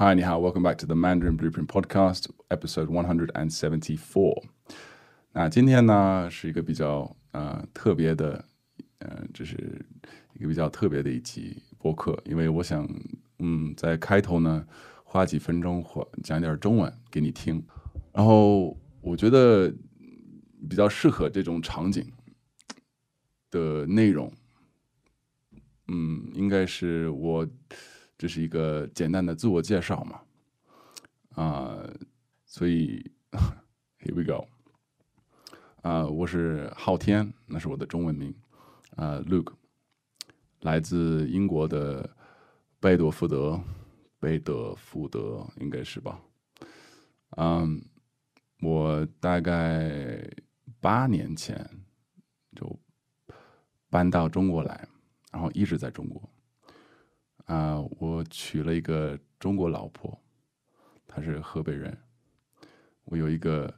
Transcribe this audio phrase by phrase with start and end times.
[0.00, 4.44] Hi，你好，Welcome back to the Mandarin Blueprint Podcast Episode 174。
[5.32, 8.44] 那今天呢，是一个比较呃特别的，
[9.00, 9.84] 呃，这是
[10.34, 12.88] 一个比较特别的一期播客，因为我想
[13.40, 14.64] 嗯在开头呢，
[15.02, 17.60] 花几分钟或讲点中文给你听，
[18.12, 19.68] 然后我觉得
[20.70, 22.08] 比较适合这种场景。
[23.50, 24.32] 的内容。
[25.88, 27.44] 嗯，应该是我。
[28.18, 30.20] 这是一个简单的自我介绍嘛，
[31.40, 31.78] 啊，
[32.44, 33.00] 所以
[34.02, 34.44] here we go，
[35.82, 38.34] 啊，我是昊天，那是我的中文名，
[38.96, 39.52] 啊，Luke，
[40.62, 42.10] 来自英国的
[42.80, 43.60] 贝多福德，
[44.18, 46.20] 贝德福德应该是吧，
[47.36, 47.80] 嗯，
[48.60, 50.28] 我大概
[50.80, 51.64] 八年前
[52.56, 52.76] 就
[53.88, 54.88] 搬到中国来，
[55.30, 56.20] 然后一直在中国。
[57.48, 60.20] 啊，我娶了一个中国老婆，
[61.06, 61.96] 她是河北人。
[63.04, 63.74] 我有一个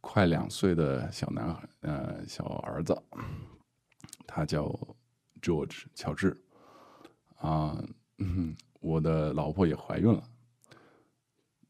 [0.00, 3.00] 快两岁的小男孩，呃，小儿子，
[4.26, 4.66] 他叫
[5.40, 6.36] George 乔治。
[7.36, 7.80] 啊，
[8.80, 10.28] 我的老婆也怀孕了，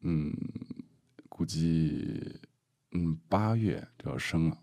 [0.00, 0.32] 嗯，
[1.28, 2.40] 估计
[2.92, 4.58] 嗯八月就要生了。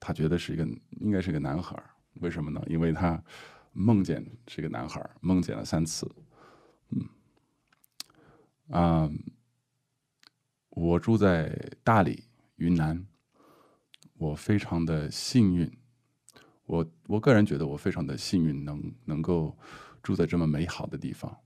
[0.00, 0.66] 他觉得是一个
[1.00, 1.78] 应该是个男孩，
[2.14, 2.62] 为什么呢？
[2.66, 3.22] 因为他。
[3.72, 6.10] 梦见是个男孩，梦见了三次。
[6.90, 7.08] 嗯，
[8.70, 9.10] 啊，
[10.70, 12.24] 我住在大理，
[12.56, 13.06] 云南。
[14.14, 15.70] 我非常的幸运，
[16.64, 19.56] 我我个人觉得我非常的幸运，能能够
[20.02, 21.38] 住在这么美好的地方，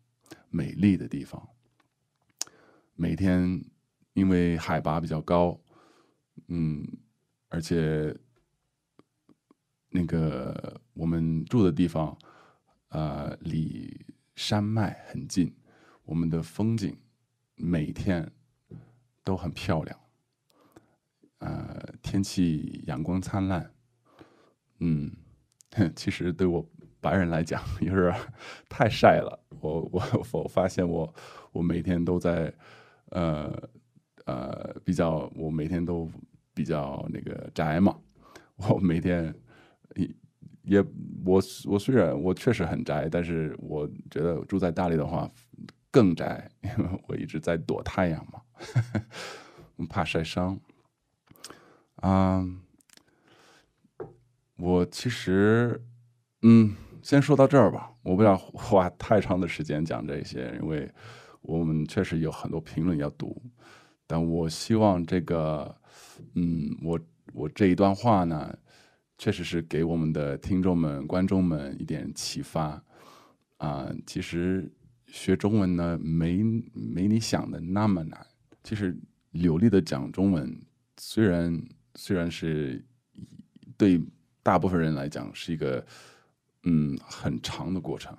[0.48, 1.48] 美丽的地方。
[2.95, 3.62] 每天
[4.15, 5.61] 因为海拔比较高，
[6.48, 6.87] 嗯，
[7.48, 8.17] 而且。
[9.94, 12.16] 那个我们住的地方，
[12.88, 13.94] 呃，离
[14.34, 15.54] 山脉很近，
[16.06, 16.96] 我们的风景
[17.56, 18.32] 每天
[19.22, 20.00] 都很漂亮，
[21.40, 23.70] 呃，天气阳光灿烂，
[24.80, 25.12] 嗯，
[25.94, 26.66] 其实对我
[27.02, 28.14] 白人来讲有点
[28.70, 30.02] 太晒了，我我
[30.32, 31.14] 我发现我
[31.52, 32.50] 我每天都在，
[33.10, 33.52] 呃
[34.25, 36.10] 呃，比较我每天都
[36.54, 37.94] 比较那个宅嘛，
[38.56, 39.34] 我每天。
[39.97, 40.08] 也
[40.62, 40.80] 也，
[41.25, 45.30] 我我虽然我确实很宅，但是我觉得住在大理的话
[45.91, 48.41] 更宅，因为我一直在躲太阳嘛，
[49.88, 50.58] 怕晒伤。
[51.97, 52.47] 啊，
[54.56, 55.82] 我其实，
[56.42, 60.88] 嗯，先说到这儿吧，我不想花太长的时间讲这些，因为
[61.41, 63.42] 我们确实有很多评论要读，
[64.06, 65.76] 但我希望这个，
[66.34, 67.00] 嗯，我
[67.32, 68.56] 我这一段话呢。
[69.22, 72.83] 确实是给我们的听众们、观众们一点启发
[73.59, 73.88] 啊！
[74.05, 74.69] 其实
[75.06, 78.27] 学中文呢，没没你想的那么难。
[78.65, 78.93] 其实
[79.31, 80.61] 流利的讲中文，
[80.97, 81.62] 虽然
[81.94, 82.84] 虽然是
[83.77, 84.03] 对
[84.43, 85.87] 大部分人来讲是一个
[86.65, 88.12] 嗯很长的过程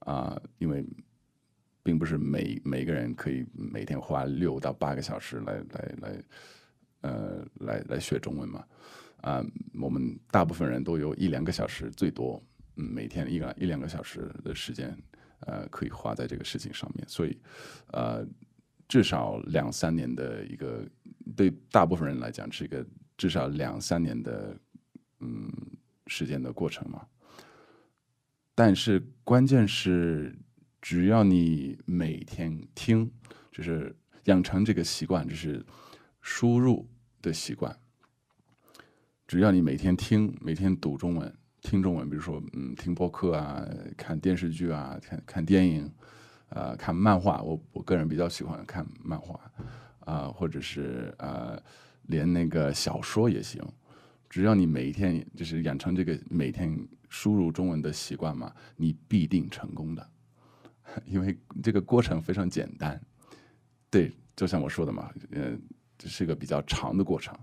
[0.00, 0.84] 啊，因为
[1.84, 6.24] 并不是每每个人可以每天花六到八个小时来来来
[7.02, 8.64] 呃来来学中文嘛。
[9.22, 9.44] 啊，
[9.80, 12.42] 我们大部分人都有一两个小时，最多，
[12.76, 14.96] 嗯，每天一个一两个小时的时间，
[15.40, 17.04] 呃，可以花在这个事情上面。
[17.08, 17.36] 所以，
[17.92, 18.26] 呃，
[18.88, 20.86] 至少两三年的一个，
[21.34, 24.56] 对大部分人来讲是一个至少两三年的，
[25.20, 25.50] 嗯，
[26.06, 27.06] 时间的过程嘛。
[28.54, 30.34] 但是关键是，
[30.80, 33.10] 只要你每天听，
[33.50, 33.94] 就是
[34.24, 35.64] 养成这个习惯，就是
[36.20, 36.88] 输入
[37.20, 37.76] 的习惯。
[39.26, 43.66] 只要你每天听，每天读中文，听中文，比如说，嗯，听播客啊，
[43.96, 45.92] 看电视剧啊，看看电影，
[46.48, 49.40] 啊，看漫画，我我个人比较喜欢看漫画，
[50.00, 51.60] 啊，或者是啊，
[52.02, 53.60] 连那个小说也行。
[54.30, 56.78] 只要你每一天就是养成这个每天
[57.08, 60.08] 输入中文的习惯嘛，你必定成功的，
[61.04, 63.00] 因为这个过程非常简单。
[63.90, 65.58] 对，就像我说的嘛，呃，
[65.98, 67.36] 这是个比较长的过程。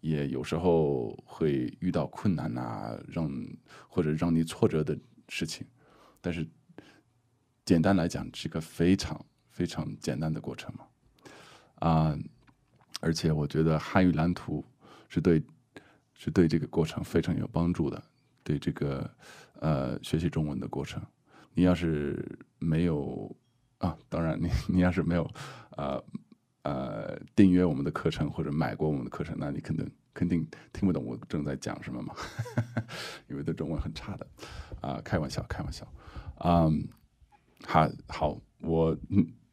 [0.00, 3.30] 也有时候会遇到困难呐，让
[3.88, 4.98] 或者让你挫折的
[5.28, 5.66] 事情，
[6.20, 6.46] 但是
[7.64, 10.86] 简单来讲是个非常非常简单的过程嘛，
[11.76, 12.18] 啊，
[13.00, 14.64] 而且我觉得汉语蓝图
[15.08, 15.42] 是对
[16.14, 18.02] 是对这个过程非常有帮助的，
[18.42, 19.10] 对这个
[19.60, 21.02] 呃学习中文的过程，
[21.54, 23.34] 你要是没有
[23.78, 25.24] 啊，当然你你要是没有
[25.70, 26.02] 啊。
[26.64, 32.14] 呃，订阅我们的课程或者买过我们的课程，那你肯定肯定听不懂我正在讲什么嘛，
[33.28, 34.26] 因为对中文很差的，
[34.80, 35.86] 啊，开玩笑，开玩笑，
[36.42, 36.88] 嗯，
[37.66, 38.96] 好，好，我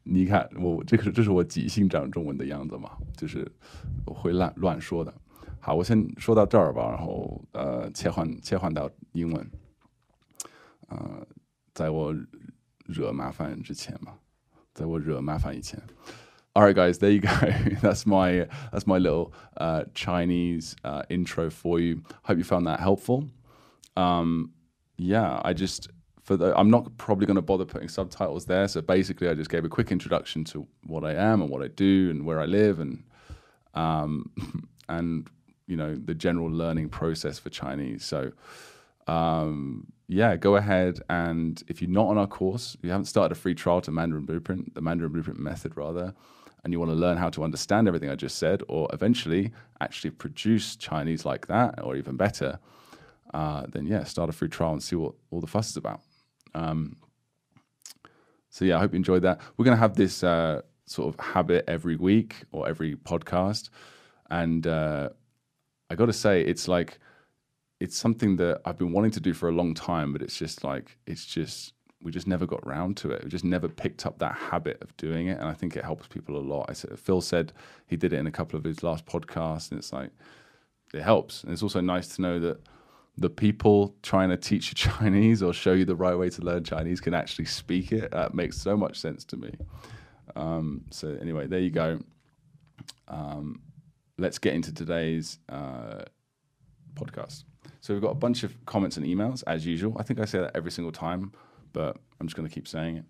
[0.04, 3.46] 你看我这个这是我即兴讲中文的样子嘛，就是
[4.06, 5.12] 会乱乱说的。
[5.60, 9.50] 好，我先说到这儿吧，然后呃切换切换到英文。
[10.88, 11.26] 呃，
[11.74, 12.14] 在我
[12.86, 14.18] 惹麻烦之前嘛，
[14.72, 15.80] 在我惹麻烦以前。
[16.54, 17.30] All right, guys, there you go.
[17.80, 22.02] that's my that's my little uh, Chinese uh, intro for you.
[22.24, 23.30] Hope you found that helpful.
[23.96, 24.52] Um,
[24.98, 25.88] yeah, I just
[26.22, 28.68] for the I'm not probably going to bother putting subtitles there.
[28.68, 31.68] So basically, I just gave a quick introduction to what I am and what I
[31.68, 33.02] do and where I live and
[33.72, 34.30] um,
[34.90, 35.30] and
[35.66, 38.04] you know the general learning process for Chinese.
[38.04, 38.30] So
[39.06, 43.40] um, yeah, go ahead and if you're not on our course, you haven't started a
[43.40, 46.12] free trial to Mandarin Blueprint, the Mandarin Blueprint method rather
[46.64, 50.10] and you want to learn how to understand everything I just said, or eventually actually
[50.10, 52.58] produce Chinese like that, or even better,
[53.34, 56.00] uh, then yeah, start a free trial and see what all the fuss is about.
[56.54, 56.96] Um,
[58.50, 59.40] so yeah, I hope you enjoyed that.
[59.56, 63.70] We're going to have this uh, sort of habit every week or every podcast,
[64.30, 65.08] and uh,
[65.90, 66.98] I got to say, it's like
[67.80, 70.62] it's something that I've been wanting to do for a long time, but it's just
[70.62, 71.72] like it's just
[72.02, 73.22] we just never got round to it.
[73.24, 76.08] We just never picked up that habit of doing it, and I think it helps
[76.08, 76.66] people a lot.
[76.68, 77.52] I said, Phil said
[77.86, 80.10] he did it in a couple of his last podcasts, and it's like
[80.92, 81.44] it helps.
[81.44, 82.60] And it's also nice to know that
[83.16, 86.64] the people trying to teach you Chinese or show you the right way to learn
[86.64, 88.10] Chinese can actually speak it.
[88.10, 89.54] That makes so much sense to me.
[90.34, 92.00] Um, so anyway, there you go.
[93.08, 93.60] Um,
[94.18, 96.04] let's get into today's uh,
[96.94, 97.44] podcast.
[97.80, 99.96] So we've got a bunch of comments and emails as usual.
[99.98, 101.32] I think I say that every single time
[101.72, 103.04] but I'm just going to keep saying it.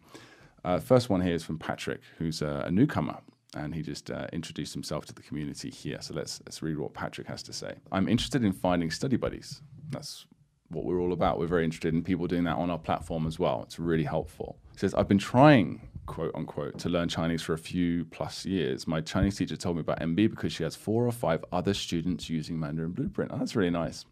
[0.64, 3.19] Uh, first one here is from Patrick, who's a, a newcomer,
[3.55, 5.99] and he just uh, introduced himself to the community here.
[6.00, 7.75] So let's let's read what Patrick has to say.
[7.91, 9.61] I'm interested in finding study buddies.
[9.91, 10.26] That's
[10.69, 11.38] what we're all about.
[11.38, 13.62] We're very interested in people doing that on our platform as well.
[13.64, 14.59] It's really helpful.
[14.73, 18.87] He says, I've been trying, quote unquote, to learn Chinese for a few plus years.
[18.87, 22.31] My Chinese teacher told me about MB because she has four or five other students
[22.31, 23.32] using Mandarin Blueprint.
[23.35, 24.06] Oh, that's really nice.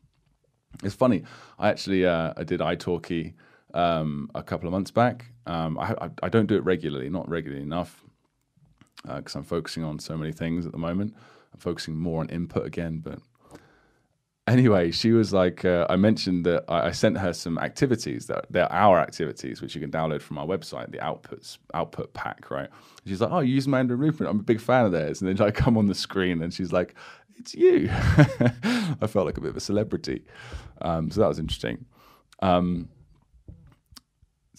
[0.85, 1.25] It's funny.
[1.59, 3.35] I actually uh, I did italki
[3.75, 5.27] um, a couple of months back.
[5.47, 8.05] Um, I, I, don't do it regularly, not regularly enough,
[9.05, 11.15] because uh, I'm focusing on so many things at the moment.
[11.53, 12.99] I'm focusing more on input again.
[12.99, 13.19] But
[14.47, 18.47] anyway, she was like, uh, I mentioned that I, I, sent her some activities that
[18.51, 22.69] they're our activities, which you can download from our website, the outputs output pack, right?
[23.07, 24.31] She's like, Oh, you use Mandarin Blueprint.
[24.31, 25.21] I'm a big fan of theirs.
[25.23, 26.95] And then I come on the screen and she's like,
[27.39, 27.89] It's you.
[27.93, 30.25] I felt like a bit of a celebrity.
[30.83, 31.87] Um, so that was interesting.
[32.43, 32.89] Um,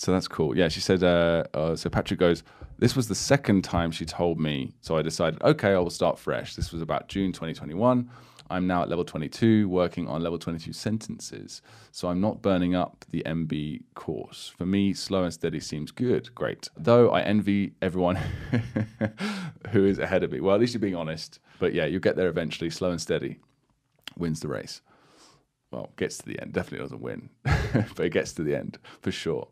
[0.02, 0.58] so that's cool.
[0.58, 1.04] Yeah, she said.
[1.04, 2.42] Uh, uh, so Patrick goes.
[2.80, 4.74] This was the second time she told me.
[4.82, 6.56] So I decided, okay, I will start fresh.
[6.56, 8.10] This was about June 2021.
[8.50, 11.62] I'm now at level 22, working on level 22 sentences.
[11.92, 14.52] So I'm not burning up the MB course.
[14.58, 16.34] For me, slow and steady seems good.
[16.34, 16.68] Great.
[16.76, 18.16] Though I envy everyone
[19.70, 20.40] who is ahead of me.
[20.40, 21.38] Well, at least you're being honest.
[21.60, 22.72] But yeah, you'll get there eventually.
[22.72, 23.38] Slow and steady
[24.18, 24.82] wins the race.
[25.72, 26.54] Well, gets to the end.
[26.54, 29.48] Definitely doesn't win, but it gets to the end for sure.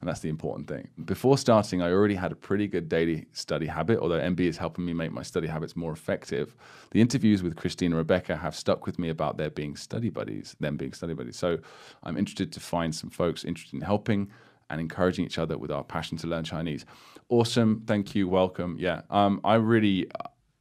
[0.00, 0.88] And that's the important thing.
[1.04, 4.86] Before starting, I already had a pretty good daily study habit, although MB is helping
[4.86, 6.56] me make my study habits more effective.
[6.92, 10.56] The interviews with Christine and Rebecca have stuck with me about their being study buddies,
[10.58, 11.36] them being study buddies.
[11.36, 11.58] So
[12.02, 14.30] I'm interested to find some folks interested in helping
[14.70, 16.86] and encouraging each other with our passion to learn Chinese.
[17.28, 17.82] Awesome.
[17.86, 18.26] Thank you.
[18.26, 18.76] Welcome.
[18.78, 19.02] Yeah.
[19.10, 20.06] Um, I really,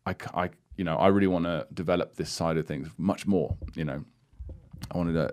[0.06, 3.56] I, I, you know, I really want to develop this side of things much more,
[3.76, 4.04] you know,
[4.92, 5.32] I wanted to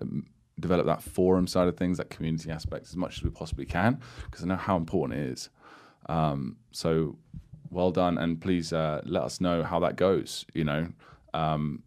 [0.58, 4.00] develop that forum side of things, that community aspect, as much as we possibly can,
[4.24, 5.50] because I know how important it is.
[6.08, 7.18] Um, so,
[7.70, 10.46] well done, and please uh, let us know how that goes.
[10.54, 10.88] You know,
[11.34, 11.82] um,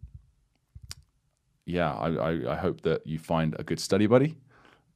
[1.66, 4.36] yeah, I, I, I hope that you find a good study buddy,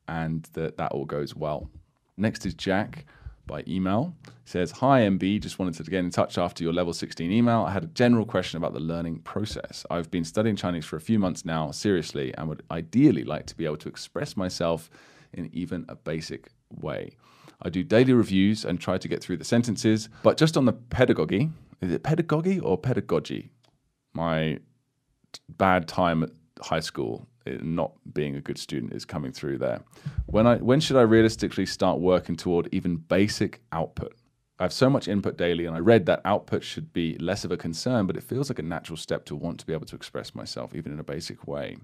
[0.08, 1.70] and that that all goes well.
[2.16, 3.06] Next is Jack
[3.46, 4.14] by email.
[4.24, 7.62] He says, Hi, MB, just wanted to get in touch after your level 16 email.
[7.62, 9.84] I had a general question about the learning process.
[9.90, 13.56] I've been studying Chinese for a few months now, seriously, and would ideally like to
[13.56, 14.90] be able to express myself
[15.32, 17.16] in even a basic way.
[17.62, 20.72] I do daily reviews and try to get through the sentences, but just on the
[20.72, 23.50] pedagogy, is it pedagogy or pedagogy?
[24.12, 24.58] My
[25.48, 29.82] bad time at high school not being a good student is coming through there.
[30.26, 34.14] When I when should I realistically start working toward even basic output?
[34.58, 37.50] I have so much input daily, and I read that output should be less of
[37.50, 39.96] a concern, but it feels like a natural step to want to be able to
[39.96, 41.76] express myself, even in a basic way.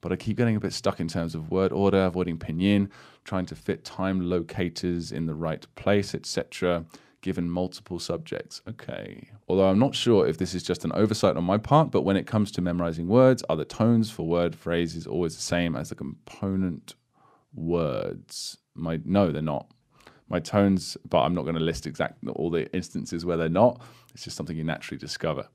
[0.00, 2.90] But I keep getting a bit stuck in terms of word order, avoiding pinyin,
[3.24, 6.84] trying to fit time locators in the right place, etc
[7.22, 8.60] given multiple subjects.
[8.68, 9.30] Okay.
[9.48, 12.16] Although I'm not sure if this is just an oversight on my part, but when
[12.16, 15.88] it comes to memorizing words, are the tones for word phrases always the same as
[15.88, 16.94] the component
[17.54, 18.58] words?
[18.74, 19.68] My no, they're not.
[20.28, 23.80] My tones, but I'm not going to list exact all the instances where they're not.
[24.12, 25.48] It's just something you naturally discover.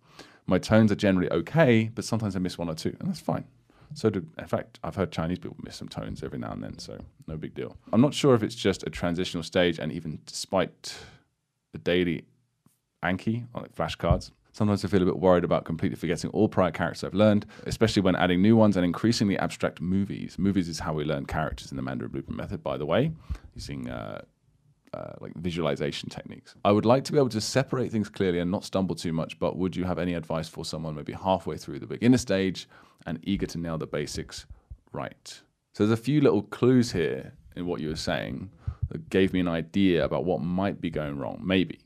[0.45, 3.45] My tones are generally okay, but sometimes I miss one or two, and that's fine.
[3.93, 6.77] So, do, in fact, I've heard Chinese people miss some tones every now and then,
[6.77, 7.75] so no big deal.
[7.91, 10.95] I'm not sure if it's just a transitional stage, and even despite
[11.77, 12.25] the daily
[13.03, 17.03] Anki, like flashcards, sometimes I feel a bit worried about completely forgetting all prior characters
[17.03, 20.37] I've learned, especially when adding new ones and increasingly abstract movies.
[20.39, 23.11] Movies is how we learn characters in the Mandarin Blueprint method, by the way,
[23.53, 24.21] using uh,
[24.93, 26.55] uh, like visualization techniques.
[26.65, 29.37] I would like to be able to separate things clearly and not stumble too much,
[29.37, 32.67] but would you have any advice for someone maybe halfway through the beginner stage
[33.05, 34.45] and eager to nail the basics
[34.91, 35.41] right?
[35.73, 38.49] So there's a few little clues here in what you were saying
[38.89, 41.79] that gave me an idea about what might be going wrong, maybe.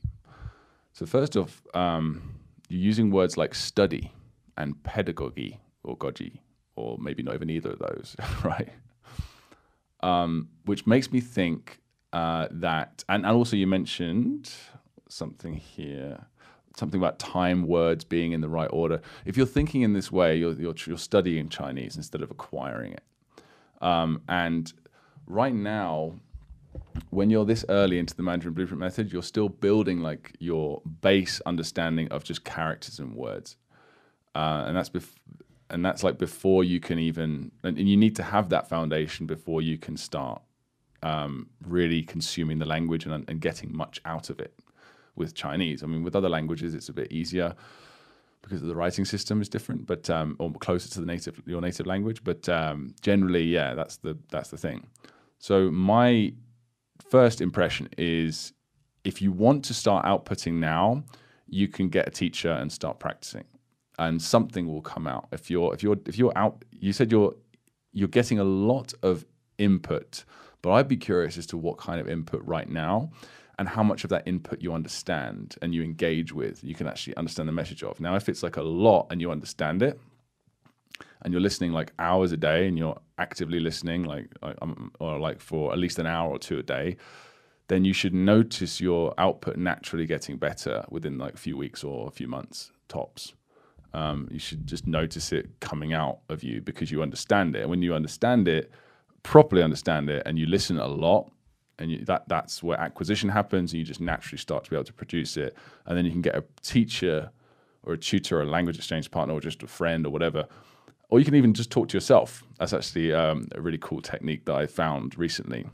[0.92, 4.12] So first off, um, you're using words like study
[4.56, 6.38] and pedagogy or goji,
[6.76, 8.68] or maybe not even either of those, right?
[10.00, 11.80] Um, which makes me think
[12.12, 14.52] uh, that, and, and also you mentioned
[15.08, 16.26] something here,
[16.76, 19.00] something about time words being in the right order.
[19.24, 23.02] If you're thinking in this way, you're, you're, you're studying Chinese instead of acquiring it.
[23.80, 24.72] Um, and
[25.26, 26.14] right now,
[27.10, 31.40] when you're this early into the Mandarin Blueprint method, you're still building like your base
[31.44, 33.56] understanding of just characters and words,
[34.34, 35.16] uh, and that's bef-
[35.70, 39.26] and that's like before you can even and, and, you need to have that foundation
[39.26, 40.42] before you can start
[41.02, 44.54] um, really consuming the language and, and getting much out of it
[45.16, 45.82] with Chinese.
[45.82, 47.54] I mean, with other languages, it's a bit easier
[48.42, 51.86] because the writing system is different, but um, or closer to the native your native
[51.86, 52.24] language.
[52.24, 54.86] But um, generally, yeah, that's the that's the thing.
[55.38, 56.32] So my
[57.12, 58.54] first impression is
[59.04, 61.04] if you want to start outputting now,
[61.46, 63.44] you can get a teacher and start practicing,
[63.98, 65.28] and something will come out.
[65.30, 67.34] If you're if you're if you're out, you said you're
[67.92, 69.26] you're getting a lot of
[69.58, 70.24] input,
[70.62, 73.10] but I'd be curious as to what kind of input right now
[73.58, 77.14] and how much of that input you understand and you engage with, you can actually
[77.16, 78.00] understand the message of.
[78.00, 80.00] Now, if it's like a lot and you understand it,
[81.22, 85.40] and you're listening like hours a day and you're actively listening like um, or like
[85.40, 86.96] for at least an hour or two a day
[87.68, 92.06] then you should notice your output naturally getting better within like a few weeks or
[92.06, 93.32] a few months tops.
[93.94, 97.68] Um, you should just notice it coming out of you because you understand it.
[97.68, 98.70] When you understand it
[99.22, 101.30] properly understand it and you listen a lot
[101.78, 104.84] and you, that that's where acquisition happens and you just naturally start to be able
[104.84, 105.56] to produce it
[105.86, 107.30] and then you can get a teacher
[107.84, 110.46] or a tutor or a language exchange partner or just a friend or whatever
[111.08, 112.42] or you can even just talk to yourself.
[112.58, 115.66] That's actually um, a really cool technique that I found recently,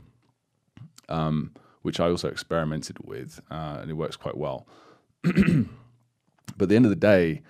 [1.07, 4.67] um, which I also experimented with, uh, and it works quite well.
[5.23, 5.33] but
[6.61, 7.41] at the end of the day,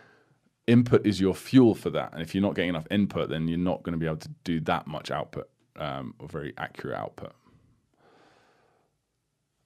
[0.68, 2.14] input is your fuel for that.
[2.14, 4.30] And if you're not getting enough input, then you're not going to be able to
[4.44, 7.34] do that much output um, or very accurate output.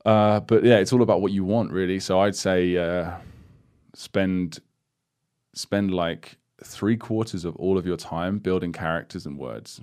[0.06, 2.00] Uh, but yeah, it's all about what you want, really.
[2.00, 3.12] So I'd say uh,
[3.94, 4.60] spend
[5.56, 9.82] spend like three quarters of all of your time building characters and words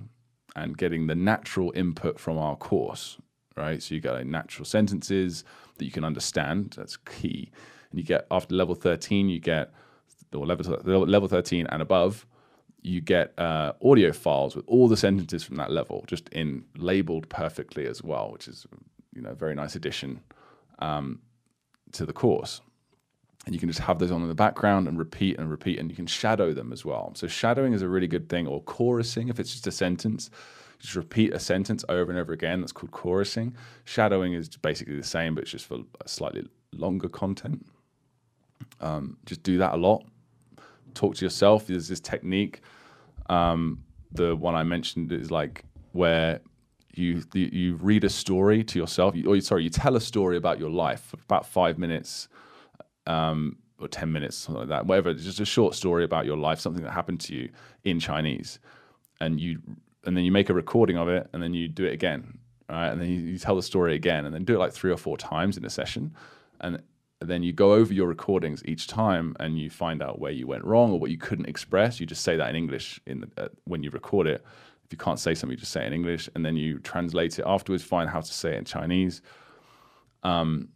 [0.55, 3.17] and getting the natural input from our course,
[3.55, 3.81] right?
[3.81, 5.43] So you get natural sentences
[5.77, 6.73] that you can understand.
[6.77, 7.51] That's key.
[7.89, 9.71] And you get after level 13, you get
[10.33, 12.25] or level level 13 and above,
[12.81, 17.27] you get uh, audio files with all the sentences from that level, just in labeled
[17.29, 18.65] perfectly as well, which is
[19.13, 20.21] you know a very nice addition
[20.79, 21.19] um,
[21.91, 22.61] to the course
[23.45, 25.89] and you can just have those on in the background and repeat and repeat and
[25.89, 27.11] you can shadow them as well.
[27.15, 30.29] So shadowing is a really good thing or chorusing if it's just a sentence.
[30.79, 33.53] Just repeat a sentence over and over again that's called chorusing.
[33.85, 37.65] Shadowing is basically the same but it's just for slightly longer content.
[38.79, 40.03] Um, just do that a lot.
[40.93, 41.67] Talk to yourself.
[41.67, 42.61] There's this technique
[43.31, 46.41] um, the one i mentioned is like where
[46.93, 49.15] you you read a story to yourself.
[49.25, 52.27] Or sorry you tell a story about your life for about five minutes
[53.11, 56.59] um, or 10 minutes, something like that, whatever, just a short story about your life,
[56.59, 57.49] something that happened to you
[57.83, 58.59] in Chinese.
[59.19, 59.59] And you
[60.03, 62.39] and then you make a recording of it and then you do it again.
[62.67, 62.87] Right.
[62.87, 64.97] And then you, you tell the story again and then do it like three or
[64.97, 66.15] four times in a session.
[66.61, 66.81] And
[67.19, 70.63] then you go over your recordings each time and you find out where you went
[70.63, 71.99] wrong or what you couldn't express.
[71.99, 74.43] You just say that in English in the, uh, when you record it.
[74.85, 77.37] If you can't say something, you just say it in English, and then you translate
[77.39, 77.83] it afterwards.
[77.83, 79.21] Find how to say it in Chinese.
[80.23, 80.69] Um,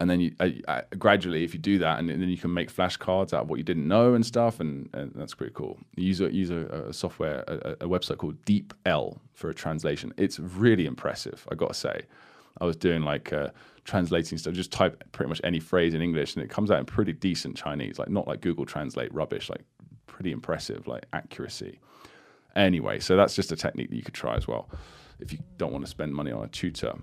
[0.00, 2.52] and then you uh, uh, gradually, if you do that, and, and, then you can
[2.52, 5.78] make flashcards out of what you didn't know and stuff, and, and that's pretty cool.
[5.94, 10.14] Use a use a, a software, a, a, website called DeepL for a translation.
[10.16, 12.02] It's really impressive, I gotta say.
[12.60, 13.50] I was doing like uh,
[13.84, 16.86] translating stuff, just type pretty much any phrase in English, and it comes out in
[16.86, 19.64] pretty decent Chinese, like not like Google Translate rubbish, like
[20.06, 21.78] pretty impressive, like accuracy.
[22.56, 24.70] Anyway, so that's just a technique that you could try as well
[25.20, 26.94] if you don't want to spend money on a tutor.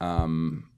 [0.00, 0.69] Um,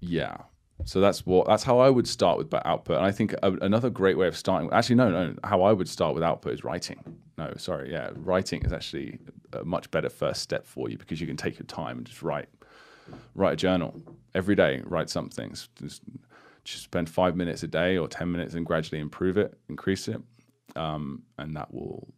[0.00, 0.36] yeah.
[0.84, 2.96] So that's what that's how I would start with output.
[2.96, 5.88] And I think a, another great way of starting, actually, no, no, how I would
[5.88, 7.18] start with output is writing.
[7.36, 9.18] No, sorry, yeah, writing is actually
[9.52, 12.22] a much better first step for you because you can take your time and just
[12.22, 12.48] write,
[13.34, 14.00] write a journal
[14.34, 15.50] every day, write something.
[15.50, 16.02] Just,
[16.64, 20.20] just spend five minutes a day or ten minutes and gradually improve it, increase it,
[20.76, 22.08] um, and that will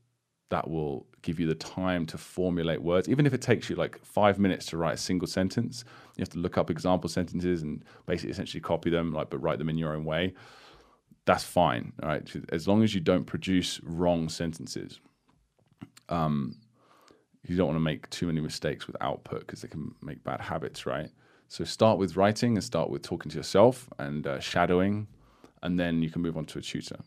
[0.52, 3.08] that will give you the time to formulate words.
[3.08, 5.82] Even if it takes you like five minutes to write a single sentence,
[6.14, 9.58] you have to look up example sentences and basically essentially copy them, like but write
[9.58, 10.34] them in your own way.
[11.24, 12.30] That's fine, right?
[12.50, 15.00] As long as you don't produce wrong sentences.
[16.10, 16.56] Um,
[17.48, 20.42] you don't want to make too many mistakes with output because they can make bad
[20.42, 21.08] habits, right?
[21.48, 25.06] So start with writing and start with talking to yourself and uh, shadowing,
[25.62, 26.98] and then you can move on to a tutor.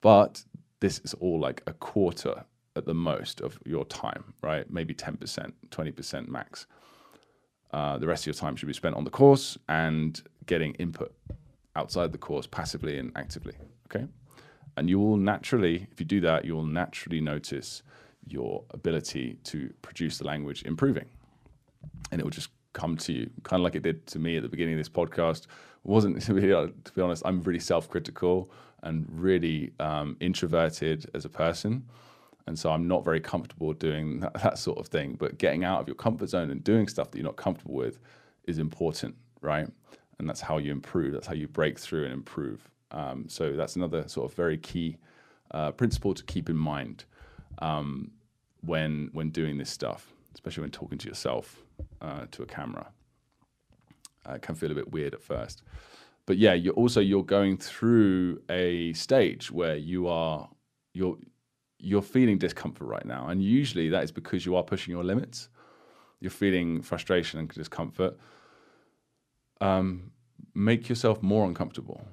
[0.00, 0.44] But
[0.78, 2.44] this is all like a quarter
[2.78, 4.70] at the most of your time, right?
[4.70, 6.66] Maybe 10%, 20% max.
[7.70, 11.12] Uh, the rest of your time should be spent on the course and getting input
[11.76, 13.54] outside the course passively and actively.
[13.86, 14.06] Okay.
[14.76, 17.82] And you will naturally, if you do that, you will naturally notice
[18.26, 21.06] your ability to produce the language improving.
[22.10, 24.42] And it will just come to you, kind of like it did to me at
[24.42, 25.42] the beginning of this podcast.
[25.42, 25.48] It
[25.84, 28.50] wasn't to be, to be honest, I'm really self critical
[28.82, 31.84] and really um, introverted as a person.
[32.48, 35.16] And so I'm not very comfortable doing that, that, sort of thing.
[35.18, 37.98] But getting out of your comfort zone and doing stuff that you're not comfortable with
[38.44, 39.68] is important, right?
[40.18, 41.12] And that's how you improve.
[41.12, 42.68] That's how you break through and improve.
[42.90, 44.96] Um, so that's another sort of very key
[45.50, 47.04] uh, principle to keep in mind
[47.58, 48.10] um,
[48.62, 51.62] when when doing this stuff, especially when talking to yourself
[52.00, 52.88] uh, to a camera.
[54.28, 55.62] Uh, it can feel a bit weird at first,
[56.24, 60.48] but yeah, you're also you're going through a stage where you are
[60.94, 61.18] you're
[61.78, 63.28] you're feeling discomfort right now.
[63.28, 65.48] And usually that is because you are pushing your limits.
[66.20, 68.18] You're feeling frustration and discomfort.
[69.60, 70.10] Um,
[70.54, 72.04] make yourself more uncomfortable.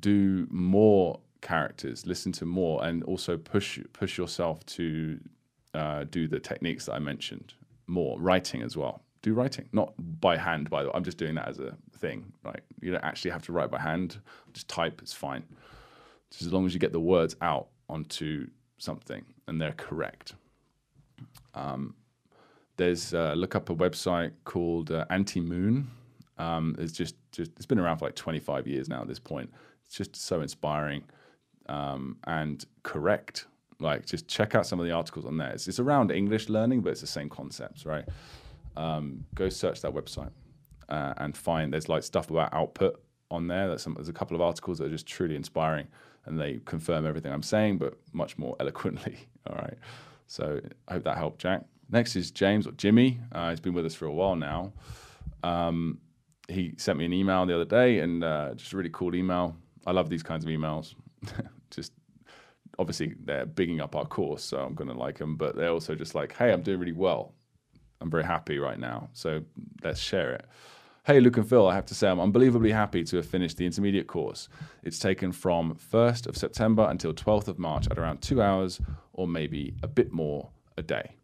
[0.00, 5.18] Do more characters, listen to more, and also push push yourself to
[5.72, 7.54] uh, do the techniques that I mentioned
[7.86, 8.20] more.
[8.20, 9.02] Writing as well.
[9.22, 10.68] Do writing, not by hand.
[10.68, 12.32] By the way, I'm just doing that as a thing.
[12.44, 12.60] Right?
[12.80, 14.18] You don't actually have to write by hand.
[14.52, 15.00] Just type.
[15.00, 15.44] It's fine.
[16.30, 18.46] Just as long as you get the words out onto
[18.78, 20.34] something and they're correct.
[21.54, 21.94] Um,
[22.76, 25.86] there's uh, look up a website called uh, Antimoon.
[26.38, 29.02] Um, it's just, just it's been around for like 25 years now.
[29.02, 29.50] At this point,
[29.84, 31.02] it's just so inspiring
[31.68, 33.46] um, and correct.
[33.80, 35.50] Like, just check out some of the articles on there.
[35.50, 38.04] It's, it's around English learning, but it's the same concepts, right?
[38.76, 40.30] Um, go search that website
[40.88, 43.68] uh, and find there's like stuff about output on there.
[43.68, 45.88] There's, some, there's a couple of articles that are just truly inspiring
[46.28, 49.18] and they confirm everything I'm saying, but much more eloquently.
[49.48, 49.78] All right.
[50.26, 51.64] So I hope that helped, Jack.
[51.90, 53.18] Next is James or Jimmy.
[53.32, 54.72] Uh, he's been with us for a while now.
[55.42, 55.98] Um,
[56.48, 59.56] he sent me an email the other day, and uh, just a really cool email.
[59.86, 60.94] I love these kinds of emails.
[61.70, 61.92] just
[62.78, 65.36] obviously they're bigging up our course, so I'm going to like them.
[65.36, 67.34] But they're also just like, hey, I'm doing really well.
[68.00, 69.42] I'm very happy right now, so
[69.82, 70.44] let's share it.
[71.06, 73.64] Hey, Luke and Phil, I have to say I'm unbelievably happy to have finished the
[73.64, 74.48] intermediate course.
[74.82, 78.80] It's taken from 1st of September until 12th of March at around two hours
[79.14, 81.14] or maybe a bit more a day.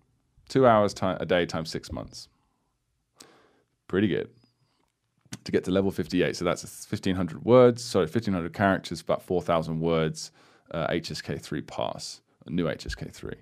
[0.49, 2.29] Two hours a day times six months.
[3.87, 4.31] Pretty good.
[5.45, 10.33] To get to level 58, so that's 1,500 words, sorry, 1,500 characters, about 4,000 words,
[10.71, 13.35] uh, HSK3 pass, a new HSK3.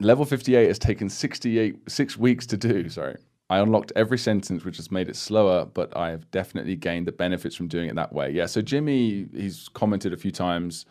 [0.00, 3.16] Level 58 has taken 68, six weeks to do, sorry.
[3.54, 7.12] I unlocked every sentence, which has made it slower, but I have definitely gained the
[7.12, 8.28] benefits from doing it that way.
[8.32, 8.46] Yeah.
[8.46, 10.86] So Jimmy, he's commented a few times,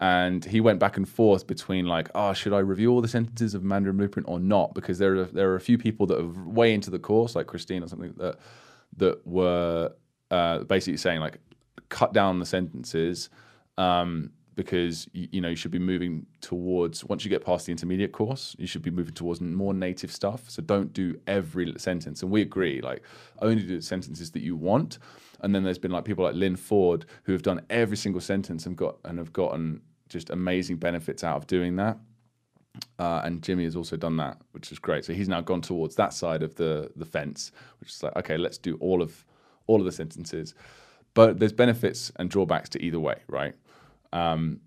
[0.00, 3.52] and he went back and forth between like, oh, should I review all the sentences
[3.54, 4.72] of Mandarin Blueprint or not?
[4.72, 7.48] Because there are there are a few people that are way into the course, like
[7.48, 8.38] Christine or something that
[8.96, 9.92] that were
[10.30, 11.36] uh, basically saying like,
[11.90, 13.28] cut down the sentences.
[13.76, 17.72] Um, because you, you, know you should be moving towards once you get past the
[17.72, 22.22] intermediate course you should be moving towards more native stuff so don't do every sentence
[22.22, 23.02] and we agree like
[23.42, 24.98] only do the sentences that you want
[25.40, 28.66] and then there's been like people like lynn ford who have done every single sentence
[28.66, 31.98] and got and have gotten just amazing benefits out of doing that
[32.98, 35.04] uh, and Jimmy has also done that, which is great.
[35.04, 38.36] So he's now gone towards that side of the the fence, which is like, okay,
[38.36, 39.24] let's do all of
[39.66, 40.54] all of the sentences.
[41.14, 43.54] But there's benefits and drawbacks to either way, right?
[44.16, 44.60] Um,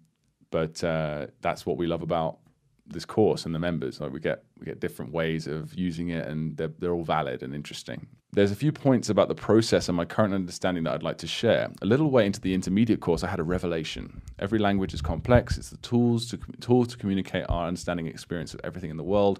[0.51, 2.39] but uh, that's what we love about
[2.87, 3.99] this course and the members.
[3.99, 7.43] Like we get we get different ways of using it, and they're they're all valid
[7.43, 8.07] and interesting.
[8.31, 11.27] There's a few points about the process and my current understanding that I'd like to
[11.27, 11.71] share.
[11.81, 14.21] A little way into the intermediate course, I had a revelation.
[14.37, 15.57] Every language is complex.
[15.57, 19.39] It's the tools to tools to communicate our understanding experience of everything in the world,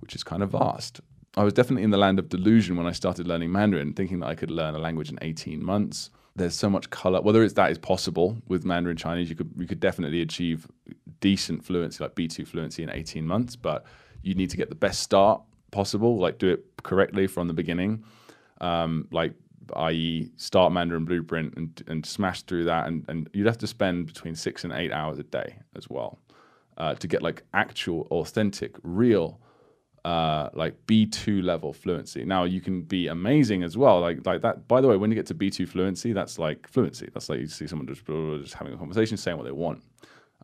[0.00, 1.00] which is kind of vast.
[1.36, 4.28] I was definitely in the land of delusion when I started learning Mandarin, thinking that
[4.28, 6.10] I could learn a language in 18 months.
[6.36, 7.20] There's so much color.
[7.20, 10.66] Whether it's that is possible with Mandarin Chinese, you could you could definitely achieve
[11.20, 13.84] decent fluency, like B2 fluency in 18 months, but
[14.22, 18.04] you need to get the best start possible, like do it correctly from the beginning.
[18.60, 19.32] Um, like
[19.74, 22.86] i.e., start Mandarin Blueprint and, and smash through that.
[22.86, 26.18] And, and you'd have to spend between six and eight hours a day as well
[26.76, 29.40] uh, to get like actual, authentic, real,
[30.06, 32.24] uh, like B2 level fluency.
[32.24, 34.00] Now you can be amazing as well.
[34.00, 34.68] Like like that.
[34.68, 37.08] By the way, when you get to B2 fluency, that's like fluency.
[37.12, 39.82] That's like you see someone just, just having a conversation, saying what they want.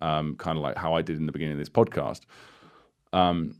[0.00, 2.22] Um, kind of like how I did in the beginning of this podcast.
[3.12, 3.54] Um,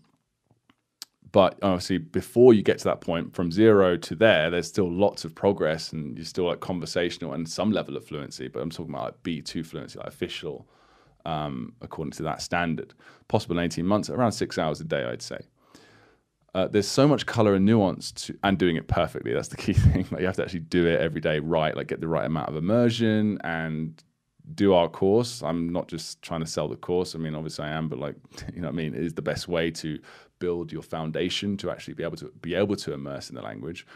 [1.31, 5.25] but obviously, before you get to that point, from zero to there, there's still lots
[5.25, 8.49] of progress, and you're still like conversational and some level of fluency.
[8.49, 10.67] But I'm talking about like B2 fluency, like official,
[11.25, 12.93] um, according to that standard.
[13.29, 15.39] Possible in 18 months, around six hours a day, I'd say.
[16.55, 19.33] Uh, there's so much color and nuance to, and doing it perfectly.
[19.33, 20.07] That's the key thing.
[20.11, 22.49] Like you have to actually do it every day right, like get the right amount
[22.49, 24.03] of immersion and
[24.55, 25.43] do our course.
[25.43, 27.15] I'm not just trying to sell the course.
[27.15, 28.17] I mean, obviously I am, but like,
[28.55, 28.95] you know what I mean?
[28.95, 29.99] It is the best way to
[30.39, 33.87] build your foundation to actually be able to be able to immerse in the language.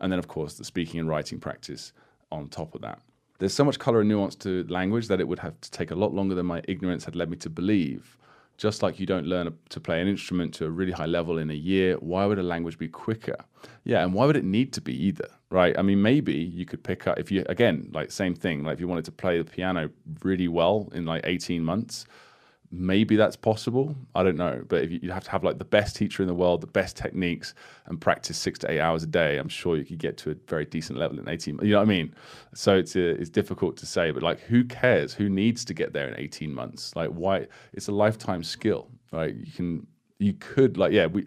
[0.00, 1.92] And then of course the speaking and writing practice
[2.30, 3.00] on top of that.
[3.38, 5.94] There's so much color and nuance to language that it would have to take a
[5.94, 8.18] lot longer than my ignorance had led me to believe.
[8.58, 11.48] Just like you don't learn to play an instrument to a really high level in
[11.48, 13.36] a year, why would a language be quicker?
[13.84, 15.28] Yeah, and why would it need to be either?
[15.48, 15.78] Right?
[15.78, 18.80] I mean, maybe you could pick up if you again, like same thing, like if
[18.80, 19.90] you wanted to play the piano
[20.22, 22.04] really well in like 18 months,
[22.70, 23.94] maybe that's possible.
[24.14, 26.28] I don't know, but if you, would have to have like the best teacher in
[26.28, 27.54] the world, the best techniques,
[27.86, 30.34] and practice six to eight hours a day, I'm sure you could get to a
[30.46, 31.58] very decent level in 18.
[31.62, 32.14] You know what I mean?
[32.54, 35.14] So it's a, uh, it's difficult to say, but like, who cares?
[35.14, 36.94] Who needs to get there in 18 months?
[36.94, 37.46] Like, why?
[37.72, 39.34] It's a lifetime skill, right?
[39.34, 39.86] You can,
[40.18, 41.26] you could like, yeah, we.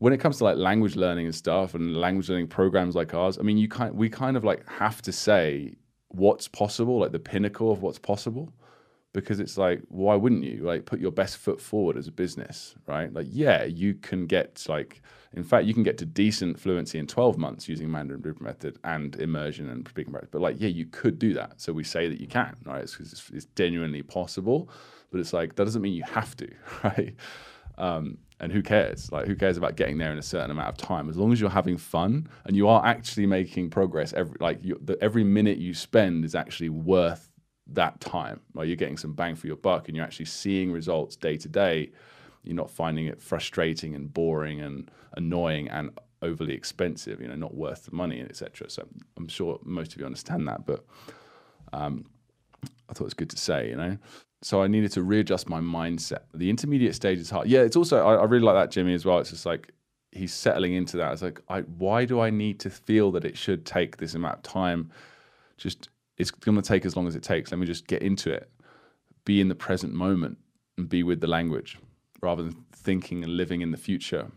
[0.00, 3.36] When it comes to like language learning and stuff, and language learning programs like ours,
[3.36, 5.74] I mean, you kind we kind of like have to say
[6.06, 8.52] what's possible, like the pinnacle of what's possible
[9.20, 10.62] because it's like why wouldn't you?
[10.62, 13.12] Like put your best foot forward as a business right?
[13.12, 15.02] Like yeah you can get like
[15.32, 18.78] in fact you can get to decent fluency in 12 months using mandarin blueprint method
[18.84, 20.30] and immersion and speaking practice.
[20.32, 21.60] But like yeah you could do that.
[21.60, 22.82] So we say that you can right?
[22.82, 24.70] It's, it's, it's genuinely possible
[25.10, 26.48] but it's like that doesn't mean you have to
[26.84, 27.14] right?
[27.78, 29.10] Um, and who cares?
[29.10, 31.08] Like who cares about getting there in a certain amount of time?
[31.08, 34.78] As long as you're having fun and you are actually making progress every like you,
[34.82, 37.27] the, every minute you spend is actually worth
[37.70, 38.40] that time.
[38.52, 41.48] Where you're getting some bang for your buck and you're actually seeing results day to
[41.48, 41.90] day.
[42.44, 45.90] You're not finding it frustrating and boring and annoying and
[46.22, 50.06] overly expensive you know not worth the money etc so i'm sure most of you
[50.06, 50.84] understand that but
[51.72, 52.04] um,
[52.64, 53.96] i thought it was good to say you know?
[54.42, 56.22] So i needed to readjust my mindset.
[56.34, 57.48] The intermediate stage is hard.
[57.48, 59.18] Yeah it's also i, I really like that jimmy as well.
[59.18, 59.72] It's just like
[60.12, 61.12] he's settling into that.
[61.12, 64.36] It's like I, why do i need to feel that it should take this amount
[64.36, 64.90] of time?
[65.56, 67.50] Just it's going to take as long as it takes.
[67.50, 68.50] Let me just get into it,
[69.24, 70.38] be in the present moment,
[70.76, 71.78] and be with the language
[72.20, 74.30] rather than thinking and living in the future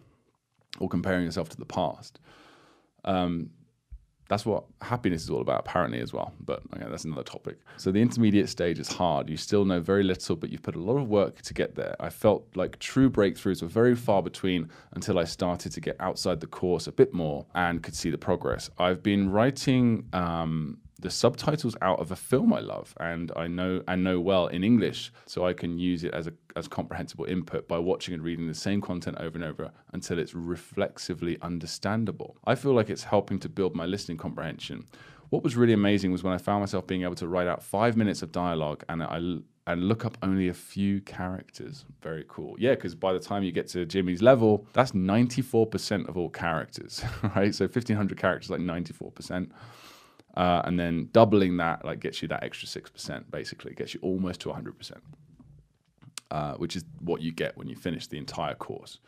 [0.79, 2.19] or comparing yourself to the past.
[3.03, 3.49] Um,
[4.31, 6.33] that's what happiness is all about, apparently, as well.
[6.39, 7.57] But okay, that's another topic.
[7.75, 9.29] So, the intermediate stage is hard.
[9.29, 11.97] You still know very little, but you've put a lot of work to get there.
[11.99, 16.39] I felt like true breakthroughs were very far between until I started to get outside
[16.39, 18.69] the course a bit more and could see the progress.
[18.77, 23.83] I've been writing um, the subtitles out of a film I love and I know
[23.87, 27.67] and know well in English, so I can use it as a as comprehensible input
[27.67, 32.37] by watching and reading the same content over and over until it's reflexively understandable.
[32.45, 34.87] I feel like it's helping to build my listening comprehension.
[35.29, 37.95] What was really amazing was when I found myself being able to write out five
[37.95, 39.19] minutes of dialogue and I
[39.67, 41.85] and look up only a few characters.
[42.01, 42.55] Very cool.
[42.57, 47.03] Yeah, because by the time you get to Jimmy's level, that's 94% of all characters,
[47.35, 47.53] right?
[47.53, 49.51] So 1500 characters, like 94%.
[50.35, 53.71] Uh, and then doubling that like gets you that extra 6% basically.
[53.71, 54.97] It gets you almost to 100%
[56.31, 58.99] uh, which is what you get when you finish the entire course.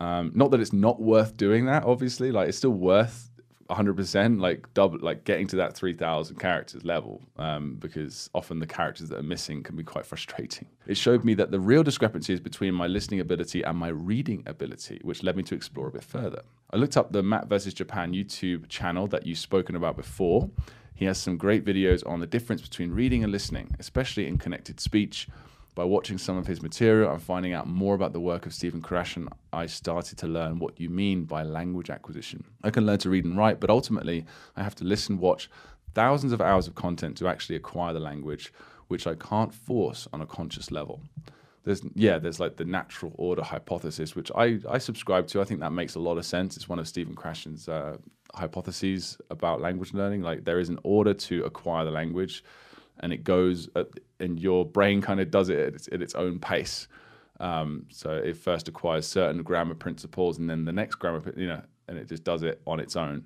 [0.00, 2.32] Um, not that it's not worth doing that obviously.
[2.32, 3.30] Like it's still worth
[3.72, 9.08] 100% like double like getting to that 3000 characters level um, because often the characters
[9.08, 10.66] that are missing can be quite frustrating.
[10.86, 14.42] It showed me that the real discrepancy is between my listening ability and my reading
[14.46, 16.42] ability which led me to explore a bit further.
[16.70, 20.50] I looked up the matt versus japan youtube channel that you've spoken about before.
[20.94, 24.80] He has some great videos on the difference between reading and listening especially in connected
[24.80, 25.28] speech
[25.74, 28.82] by watching some of his material and finding out more about the work of Stephen
[28.82, 32.44] Krashen, I started to learn what you mean by language acquisition.
[32.62, 35.48] I can learn to read and write, but ultimately I have to listen, watch
[35.94, 38.52] thousands of hours of content to actually acquire the language,
[38.88, 41.00] which I can't force on a conscious level.
[41.64, 45.40] there's yeah, there's like the natural order hypothesis, which I I subscribe to.
[45.40, 46.56] I think that makes a lot of sense.
[46.56, 47.96] It's one of Stephen Krashen's uh,
[48.34, 50.22] hypotheses about language learning.
[50.22, 52.44] Like there is an order to acquire the language,
[53.00, 53.88] and it goes, at,
[54.22, 56.88] and your brain kind of does it at its, at its own pace.
[57.40, 61.60] Um, so it first acquires certain grammar principles, and then the next grammar, you know,
[61.88, 63.24] and it just does it on its own,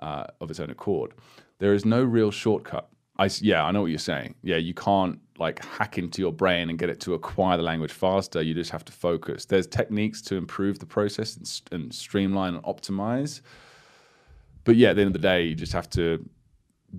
[0.00, 1.12] uh, of its own accord.
[1.58, 2.88] There is no real shortcut.
[3.18, 4.34] I yeah, I know what you're saying.
[4.42, 7.92] Yeah, you can't like hack into your brain and get it to acquire the language
[7.92, 8.40] faster.
[8.40, 9.44] You just have to focus.
[9.44, 13.42] There's techniques to improve the process and, and streamline and optimize.
[14.64, 16.26] But yeah, at the end of the day, you just have to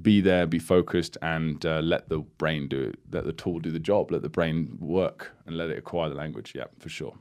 [0.01, 2.99] be there, be focused, and uh, let the brain do it.
[3.11, 4.11] Let the tool do the job.
[4.11, 6.53] Let the brain work and let it acquire the language.
[6.55, 7.15] Yeah, for sure.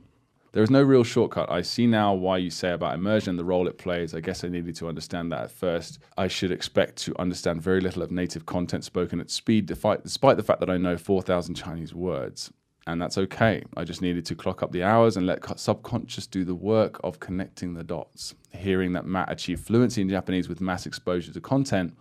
[0.52, 1.48] There is no real shortcut.
[1.48, 4.14] I see now why you say about immersion, the role it plays.
[4.14, 6.00] I guess I needed to understand that at first.
[6.18, 10.37] I should expect to understand very little of native content spoken at speed, despite, despite
[10.37, 12.52] the fact that I know 4,000 Chinese words.
[12.88, 13.62] And that's okay.
[13.76, 17.20] I just needed to clock up the hours and let subconscious do the work of
[17.20, 18.35] connecting the dots.
[18.52, 21.96] Hearing that Matt achieved fluency in Japanese with mass exposure to content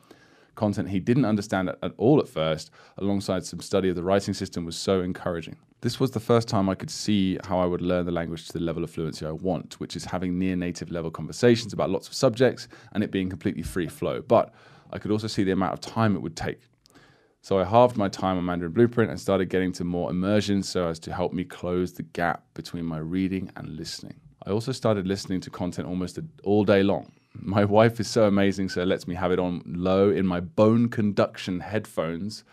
[0.60, 4.65] content he didn't understand at, all at first, alongside some study of the writing system,
[4.65, 5.56] was so encouraging.
[5.82, 8.54] This was the first time I could see how I would learn the language to
[8.54, 12.10] the level of fluency I want, which is having near native level conversations about lots
[12.10, 14.22] of subjects and it being completely free flow.
[14.22, 14.54] But
[14.91, 16.60] I could also see the amount of time it would take.
[17.41, 20.89] So I halved my time on Mandarin Blueprint and started getting to more immersion so
[20.89, 24.15] as to help me close the gap between my reading and listening.
[24.45, 27.13] I also started listening to content almost all day long.
[27.34, 30.89] My wife is so amazing, so lets me have it on low in my bone
[30.89, 32.44] conduction headphones,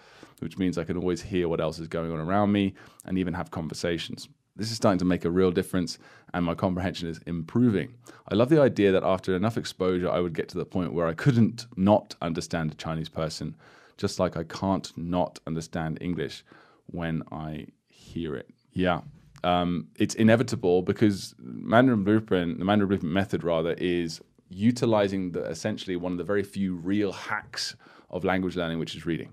[0.41, 3.35] which means I can always hear what else is going on around me and even
[3.35, 4.29] have conversations.
[4.55, 5.99] This is starting to make a real difference,
[6.33, 7.95] and my comprehension is improving.
[8.31, 11.07] I love the idea that after enough exposure, I would get to the point where
[11.07, 13.55] I couldn't not understand a Chinese person,
[13.99, 16.43] just like I can't not understand English
[16.87, 18.49] when I hear it.
[18.73, 19.03] Yeah,
[19.45, 25.96] um, it's inevitable because Mandarin Blueprint, the Mandarin Blueprint method rather, is utilizing the, essentially
[25.96, 27.76] one of the very few real hacks
[28.11, 29.32] of language learning, which is reading.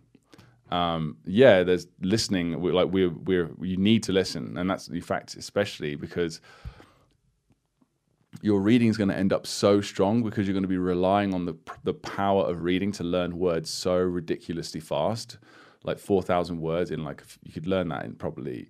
[0.71, 2.59] Um, yeah, there's listening.
[2.59, 6.41] We're, like we're we're you need to listen, and that's the fact, especially because
[8.41, 11.33] your reading is going to end up so strong because you're going to be relying
[11.33, 15.37] on the the power of reading to learn words so ridiculously fast,
[15.83, 18.69] like four thousand words in like you could learn that in probably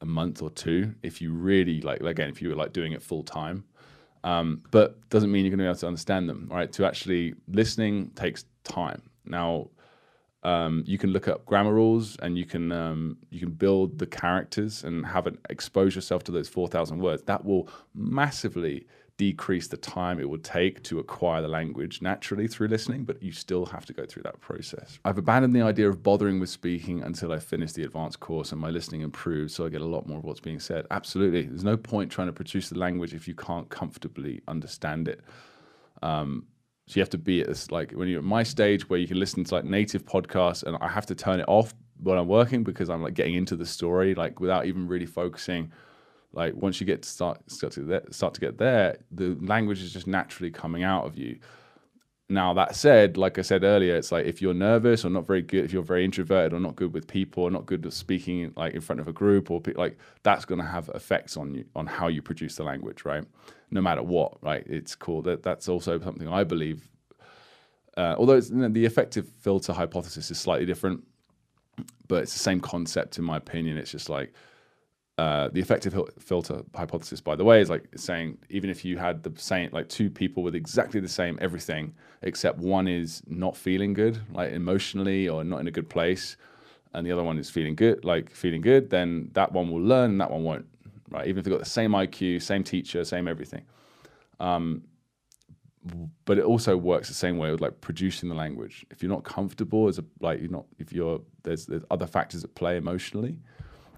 [0.00, 3.02] a month or two if you really like again if you were like doing it
[3.02, 3.64] full time
[4.24, 6.48] um, but doesn't mean you're going to be able to understand them.
[6.50, 6.72] Right?
[6.72, 9.02] To actually listening takes time.
[9.24, 9.68] Now,
[10.42, 14.06] um, you can look up grammar rules and you can um, you can build the
[14.06, 17.22] characters and have it expose yourself to those four thousand words.
[17.22, 18.86] That will massively
[19.22, 23.30] decrease the time it would take to acquire the language naturally through listening, but you
[23.30, 24.98] still have to go through that process.
[25.04, 28.60] I've abandoned the idea of bothering with speaking until I finish the advanced course and
[28.60, 30.88] my listening improves so I get a lot more of what's being said.
[30.90, 31.42] Absolutely.
[31.42, 35.20] There's no point trying to produce the language if you can't comfortably understand it.
[36.02, 36.46] Um,
[36.88, 39.06] so you have to be at this like when you're at my stage where you
[39.06, 42.26] can listen to like native podcasts and I have to turn it off when I'm
[42.26, 45.70] working because I'm like getting into the story like without even really focusing
[46.32, 49.82] like once you get to start start to, get, start to get there, the language
[49.82, 51.38] is just naturally coming out of you.
[52.28, 55.42] Now that said, like I said earlier, it's like if you're nervous or not very
[55.42, 58.52] good, if you're very introverted or not good with people or not good at speaking
[58.56, 61.64] like in front of a group or like that's going to have effects on you
[61.76, 63.24] on how you produce the language, right?
[63.70, 64.66] No matter what, right?
[64.66, 66.88] It's cool that that's also something I believe.
[67.98, 71.04] Uh, although you know, the affective filter hypothesis is slightly different,
[72.08, 73.76] but it's the same concept in my opinion.
[73.76, 74.32] It's just like
[75.22, 79.22] uh, the affective filter hypothesis, by the way, is like saying even if you had
[79.22, 83.92] the same, like two people with exactly the same everything, except one is not feeling
[83.92, 86.36] good, like emotionally or not in a good place,
[86.92, 90.10] and the other one is feeling good, like feeling good, then that one will learn
[90.10, 90.66] and that one won't,
[91.08, 91.28] right?
[91.28, 93.62] Even if they've got the same IQ, same teacher, same everything.
[94.40, 94.82] Um,
[96.24, 98.84] but it also works the same way with like producing the language.
[98.90, 102.42] If you're not comfortable as a like you're not if you're there's there's other factors
[102.42, 103.36] at play emotionally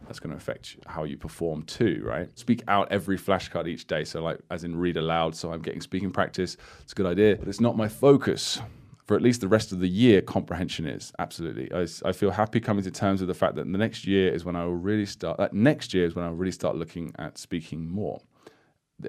[0.07, 2.29] that's going to affect how you perform too, right?
[2.39, 4.05] Speak out every flashcard each day.
[4.05, 5.35] So, like, as in read aloud.
[5.37, 6.57] So, I'm getting speaking practice.
[6.83, 8.61] It's a good idea, but it's not my focus.
[9.07, 11.71] For at least the rest of the year, comprehension is absolutely.
[11.73, 14.47] I, I feel happy coming to terms with the fact that the next year is
[14.47, 15.37] when I will really start.
[15.37, 18.21] That next year is when I'll really start looking at speaking more.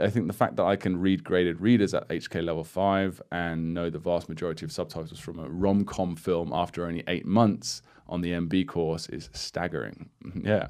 [0.02, 3.74] I think the fact that I can read graded readers at HSK level five and
[3.74, 7.82] know the vast majority of subtitles from a rom com film after only eight months
[8.08, 10.10] on the MB course is staggering.
[10.44, 10.68] yeah.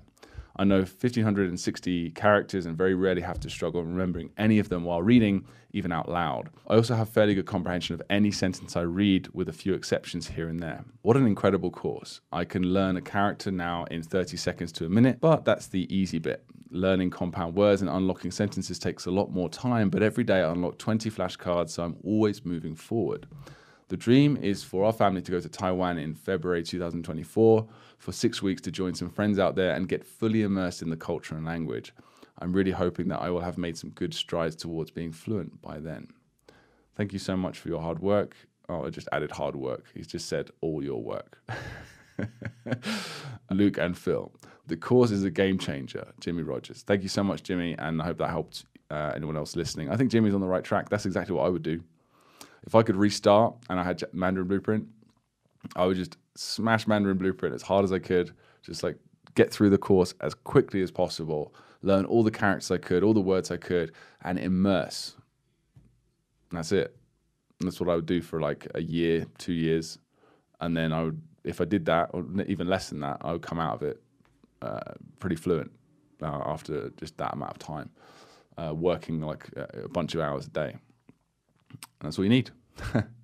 [0.57, 5.01] I know 1,560 characters and very rarely have to struggle remembering any of them while
[5.01, 6.49] reading, even out loud.
[6.67, 10.27] I also have fairly good comprehension of any sentence I read, with a few exceptions
[10.27, 10.85] here and there.
[11.01, 12.21] What an incredible course.
[12.31, 15.93] I can learn a character now in 30 seconds to a minute, but that's the
[15.93, 16.45] easy bit.
[16.71, 20.51] learning compound words and unlocking sentences takes a lot more time, but every day I
[20.51, 23.27] unlock 20 flashcards, so I'm always moving forward.
[23.87, 28.41] The dream is for our family to go to Taiwan in February 2024 for six
[28.41, 31.45] weeks to join some friends out there and get fully immersed in the culture and
[31.45, 31.93] language.
[32.39, 35.79] I'm really hoping that I will have made some good strides towards being fluent by
[35.79, 36.07] then.
[36.95, 38.35] Thank you so much for your hard work.
[38.67, 39.85] Oh, I just added hard work.
[39.93, 41.41] He's just said all your work.
[43.51, 44.31] Luke and Phil.
[44.67, 46.07] The course is a game changer.
[46.19, 46.81] Jimmy Rogers.
[46.81, 49.89] Thank you so much, Jimmy, and I hope that helped uh, anyone else listening.
[49.89, 50.89] I think Jimmy's on the right track.
[50.89, 51.83] That's exactly what I would do.
[52.65, 54.87] If I could restart and I had Mandarin Blueprint,
[55.75, 58.97] I would just smash Mandarin Blueprint as hard as I could, just like
[59.35, 63.13] get through the course as quickly as possible, learn all the characters I could, all
[63.13, 63.91] the words I could,
[64.23, 65.15] and immerse.
[66.51, 66.95] That's it.
[67.59, 69.97] That's what I would do for like a year, two years,
[70.61, 73.41] and then I would, if I did that, or even less than that, I would
[73.41, 74.01] come out of it
[74.61, 75.71] uh, pretty fluent
[76.21, 77.89] uh, after just that amount of time,
[78.57, 80.75] uh, working like a bunch of hours a day.
[81.71, 82.51] And that's all you need.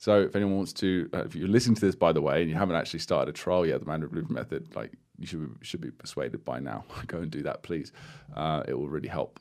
[0.00, 2.48] so if anyone wants to, uh, if you're listening to this, by the way, and
[2.48, 5.82] you haven't actually started a trial yet, the Mandarin Blueprint method, like you should should
[5.82, 6.86] be persuaded by now.
[7.06, 7.92] Go and do that, please.
[8.34, 9.38] Uh, it will really help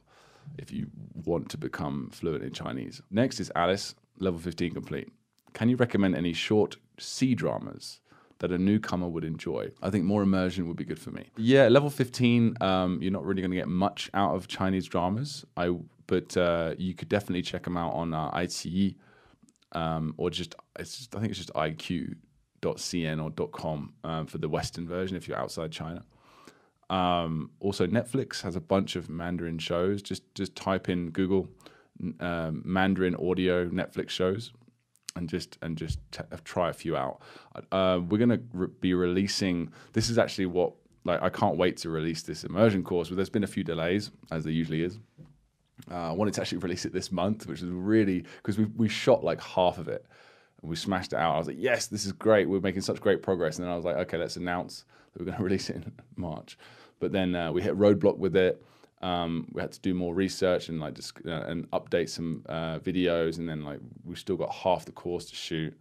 [0.58, 0.88] if you
[1.24, 3.02] want to become fluent in Chinese.
[3.10, 5.08] Next is Alice, level 15 complete.
[5.54, 8.02] Can you recommend any short C dramas
[8.40, 9.72] that a newcomer would enjoy?
[9.82, 11.30] I think more immersion would be good for me.
[11.38, 15.46] Yeah, level 15, um, you're not really going to get much out of Chinese dramas.
[15.56, 15.74] I
[16.06, 18.96] but uh, you could definitely check them out on uh, iQIYI
[19.74, 24.88] um, or just, just, I think it's just iq.cn or .com um, for the Western
[24.88, 26.04] version if you're outside China.
[26.90, 30.02] Um, also, Netflix has a bunch of Mandarin shows.
[30.02, 31.48] Just just type in Google
[32.20, 34.52] um, Mandarin audio Netflix shows,
[35.16, 37.22] and just and just t- try a few out.
[37.72, 39.72] Uh, we're gonna re- be releasing.
[39.94, 43.10] This is actually what like I can't wait to release this immersion course.
[43.10, 44.98] But there's been a few delays, as there usually is.
[45.90, 48.90] Uh, I wanted to actually release it this month, which is really because we we
[48.90, 50.06] shot like half of it
[50.62, 51.36] and we smashed it out.
[51.36, 52.50] I was like, yes, this is great.
[52.50, 53.58] We're making such great progress.
[53.58, 55.92] And then I was like, okay, let's announce that we're going to release it in
[56.16, 56.58] March.
[57.00, 58.64] But then uh, we hit roadblock with it.
[59.02, 62.80] Um, we had to do more research and like just uh, and update some uh,
[62.80, 65.74] videos, and then like we've still got half the course to shoot,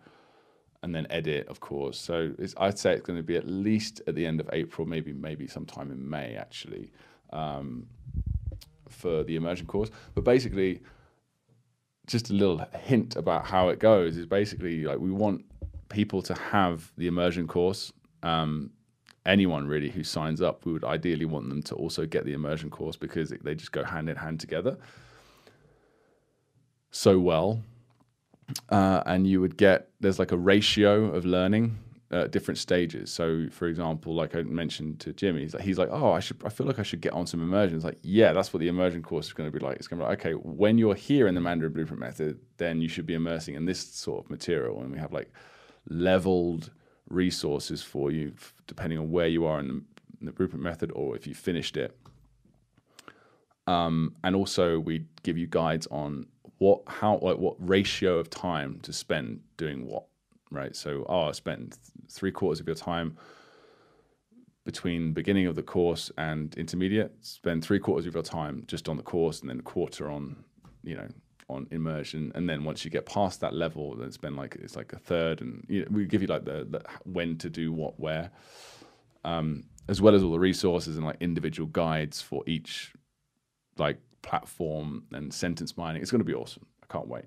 [0.85, 1.99] and then edit, of course.
[1.99, 5.13] So I'd say it's going to be at least at the end of April, maybe
[5.13, 6.93] maybe sometime in May actually.
[7.31, 7.89] Um,
[8.99, 9.91] for the immersion course.
[10.15, 10.81] But basically,
[12.07, 15.45] just a little hint about how it goes is basically like we want
[15.89, 17.93] people to have the immersion course.
[18.23, 18.71] Um,
[19.25, 22.71] anyone really who signs up, we would ideally want them to also get the immersion
[22.71, 24.77] course because they just go hand in hand together
[26.91, 27.63] so well.
[28.71, 31.79] Uh, and you would get there's like a ratio of learning
[32.11, 33.13] at different stages.
[33.13, 36.43] So, for example, like I mentioned to Jimmy, he's like, he's like, oh, I should,
[36.45, 37.77] I feel like I should get on some immersion.
[37.77, 39.77] It's like, yeah, that's what the immersion course is going to be like.
[39.77, 42.81] It's going to be like, okay, when you're here in the Mandarin Blueprint method, then
[42.81, 45.31] you should be immersing in this sort of material, and we have like
[45.91, 46.71] leveled
[47.11, 48.33] resources for you
[48.67, 49.75] depending on where you are in the,
[50.21, 51.97] in the Blueprint method or if you finished it.
[53.67, 58.81] Um, and also, we give you guides on what, how, like, what ratio of time
[58.81, 60.05] to spend doing what
[60.51, 60.75] right?
[60.75, 61.79] So, oh, spend
[62.11, 63.17] three quarters of your time
[64.65, 67.13] between beginning of the course and intermediate.
[67.23, 70.45] Spend three quarters of your time just on the course, and then a quarter on,
[70.83, 71.09] you know,
[71.49, 72.33] on immersion.
[72.35, 75.41] And then once you get past that level, then spend like it's like a third,
[75.41, 78.31] and you know, we give you like the, the when to do what where,
[79.25, 82.93] um, as well as all the resources and like individual guides for each
[83.79, 86.03] like platform and sentence mining.
[86.03, 86.67] It's going to be awesome.
[86.83, 87.25] I can't wait.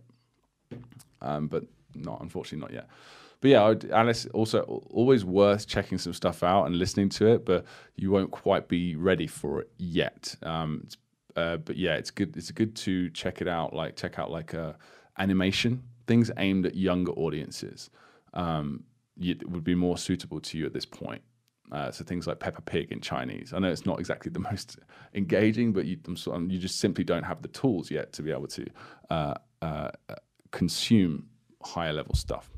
[1.21, 1.63] Um, but
[1.95, 2.89] not unfortunately not yet.
[3.41, 7.43] But yeah, I'd, Alice also always worth checking some stuff out and listening to it,
[7.43, 10.35] but you won't quite be ready for it yet.
[10.43, 10.87] Um,
[11.35, 12.37] uh, but yeah, it's good.
[12.37, 13.73] It's good to check it out.
[13.73, 14.73] Like check out like uh,
[15.17, 17.89] animation things aimed at younger audiences.
[18.33, 18.83] Um,
[19.17, 21.21] you, would be more suitable to you at this point.
[21.71, 23.53] Uh, so things like Peppa Pig in Chinese.
[23.53, 24.77] I know it's not exactly the most
[25.13, 28.65] engaging, but you, you just simply don't have the tools yet to be able to
[29.09, 29.91] uh, uh,
[30.51, 31.27] consume
[31.63, 32.49] higher level stuff.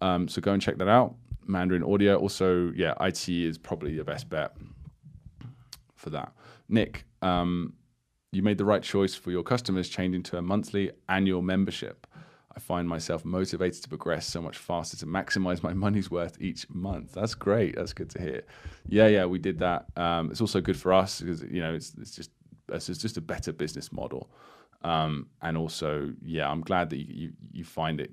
[0.00, 1.14] Um, so go and check that out.
[1.46, 2.16] Mandarin Audio.
[2.16, 4.52] Also, yeah, IT is probably the best bet
[5.94, 6.32] for that.
[6.68, 7.74] Nick, um,
[8.32, 12.06] you made the right choice for your customers changing to a monthly annual membership.
[12.56, 16.68] I find myself motivated to progress so much faster to maximize my money's worth each
[16.70, 17.12] month.
[17.12, 17.74] That's great.
[17.76, 18.42] That's good to hear.
[18.86, 19.86] Yeah, yeah, we did that.
[19.96, 22.30] Um, it's also good for us because you know it's, it's just
[22.68, 24.30] it's just a better business model.
[24.84, 28.12] Um, and also, yeah, I'm glad that you, you, you find it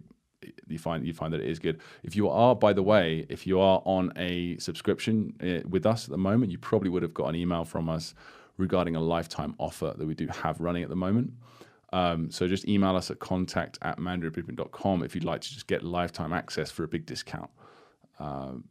[0.68, 1.80] you find you find that it is good.
[2.02, 6.06] If you are, by the way, if you are on a subscription uh, with us
[6.06, 8.16] at the moment, you probably would have got an email from us
[8.58, 11.34] regarding a lifetime offer that we do have running at the moment.
[11.94, 15.84] Um, so just email us at contact at mandarinblueprint.com if you'd like to just get
[15.84, 17.50] lifetime access for a big discount.
[18.20, 18.66] Um,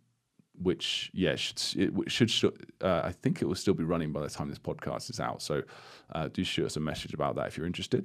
[0.62, 2.30] which yeah should it should
[2.82, 5.42] uh, I think it will still be running by the time this podcast is out.
[5.42, 5.62] So
[6.12, 8.04] uh, do shoot us a message about that if you're interested.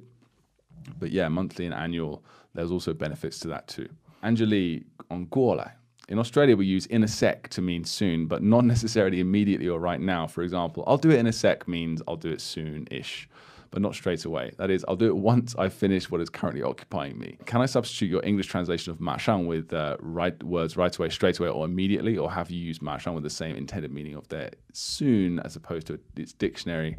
[0.98, 2.24] But yeah, monthly and annual.
[2.54, 3.88] There's also benefits to that too.
[4.22, 5.72] Angeli on Guolai.
[6.08, 9.78] In Australia, we use in a sec to mean soon, but not necessarily immediately or
[9.78, 10.26] right now.
[10.26, 13.28] For example, I'll do it in a sec means I'll do it soon ish
[13.70, 14.52] but not straight away.
[14.58, 17.38] That is, I'll do it once I finish what is currently occupying me.
[17.46, 21.08] Can I substitute your English translation of ma shang with uh, right words right away,
[21.08, 24.14] straight away, or immediately, or have you used ma shang with the same intended meaning
[24.14, 26.96] of there soon as opposed to its dictionary?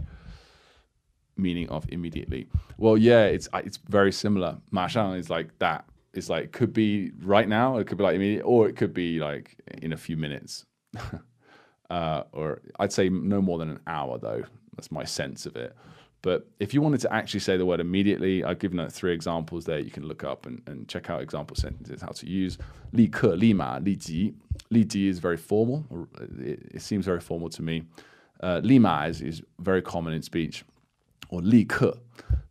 [1.39, 2.47] meaning of immediately
[2.79, 5.85] well yeah it's it's very similar ma shang is like that
[6.17, 9.19] it's like could be right now, it could be like immediate, or it could be
[9.19, 10.65] like in a few minutes.
[11.91, 14.43] uh, or I'd say no more than an hour though.
[14.75, 15.75] That's my sense of it.
[16.22, 19.64] But if you wanted to actually say the word immediately, I've given out three examples
[19.64, 19.80] there.
[19.80, 22.58] You can look up and, and check out example sentences, how to use.
[22.92, 24.34] 立刻,立马,立即.
[24.68, 25.84] 立即 is very formal.
[26.38, 27.82] It, it, seems very formal to me.
[28.40, 30.64] Uh, 立马 is, is very common in speech.
[31.28, 31.98] Or 立刻,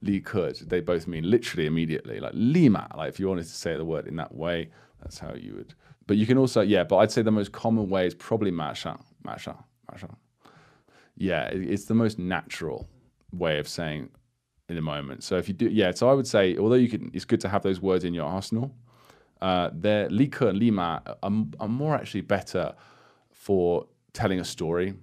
[0.01, 2.19] 立刻, they both mean literally immediately.
[2.19, 4.69] Like 立马, like if you wanted to say the word in that way,
[5.01, 5.73] that's how you would.
[6.07, 9.55] But you can also, yeah, but I'd say the most common way is probably 马上,马上,
[9.87, 10.09] 马上.
[11.15, 12.89] Yeah, it, it's the most natural
[13.31, 14.09] way of saying
[14.69, 15.23] in a moment.
[15.23, 15.91] So if you do, yeah.
[15.91, 18.25] So I would say, although you can, it's good to have those words in your
[18.25, 18.73] arsenal.
[19.41, 22.73] Uh, they're Lika and Lima are, are more actually better
[23.31, 24.93] for telling a story.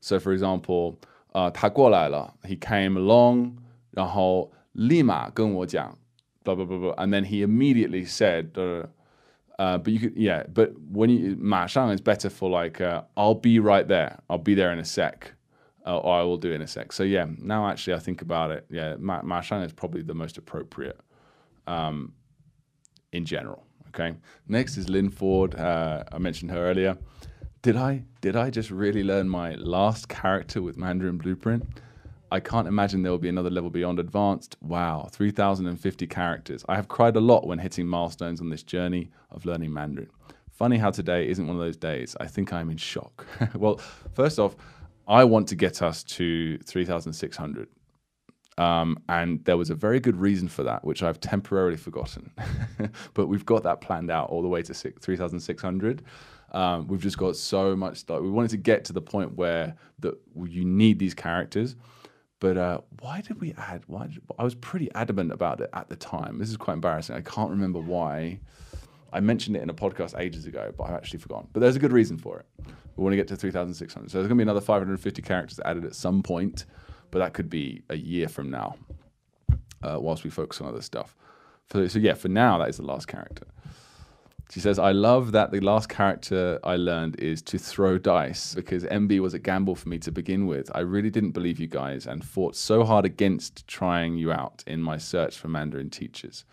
[0.00, 0.98] So for example,
[1.34, 3.56] uh, 他过来了, he came along,
[3.90, 5.96] 然后立马跟我讲,
[6.44, 8.86] blah blah blah blah, and then he immediately said, uh,
[9.58, 13.40] uh, but you could, yeah, but when you, 马上 is better for like, uh, I'll
[13.40, 15.32] be right there, I'll be there in a sec
[15.87, 16.91] uh, or I will do in a sec.
[16.91, 20.37] So yeah, now actually I think about it, yeah, Ma- Marchand is probably the most
[20.37, 20.99] appropriate
[21.65, 22.13] um,
[23.13, 23.63] in general.
[23.89, 24.15] Okay.
[24.47, 25.55] Next is Lynn Ford.
[25.55, 26.97] Uh, I mentioned her earlier.
[27.61, 31.65] Did I did I just really learn my last character with Mandarin Blueprint?
[32.29, 34.57] I can't imagine there will be another level beyond advanced.
[34.61, 36.65] Wow, 3,050 characters.
[36.67, 40.09] I have cried a lot when hitting milestones on this journey of learning Mandarin.
[40.51, 42.17] Funny how today isn't one of those days.
[42.19, 43.25] I think I'm in shock.
[43.55, 43.77] well,
[44.13, 44.57] first off,
[45.07, 47.67] I want to get us to 3,600.
[48.57, 52.31] Um, and there was a very good reason for that, which I've temporarily forgotten.
[53.13, 56.03] but we've got that planned out all the way to 3,600.
[56.51, 58.21] Um, we've just got so much stuff.
[58.21, 61.75] We wanted to get to the point where that you need these characters.
[62.39, 63.83] But uh, why did we add?
[63.87, 66.37] Why did, I was pretty adamant about it at the time.
[66.37, 67.15] This is quite embarrassing.
[67.15, 68.39] I can't remember why.
[69.13, 71.47] I mentioned it in a podcast ages ago, but I've actually forgotten.
[71.53, 72.45] But there's a good reason for it.
[72.95, 74.09] We want to get to 3,600.
[74.09, 76.65] So there's going to be another 550 characters added at some point,
[77.11, 78.75] but that could be a year from now,
[79.83, 81.15] uh, whilst we focus on other stuff.
[81.71, 83.45] So, so yeah, for now, that is the last character.
[84.49, 88.85] She says, I love that the last character I learned is to throw dice because
[88.85, 90.71] MB was a gamble for me to begin with.
[90.73, 94.81] I really didn't believe you guys and fought so hard against trying you out in
[94.81, 96.45] my search for Mandarin teachers.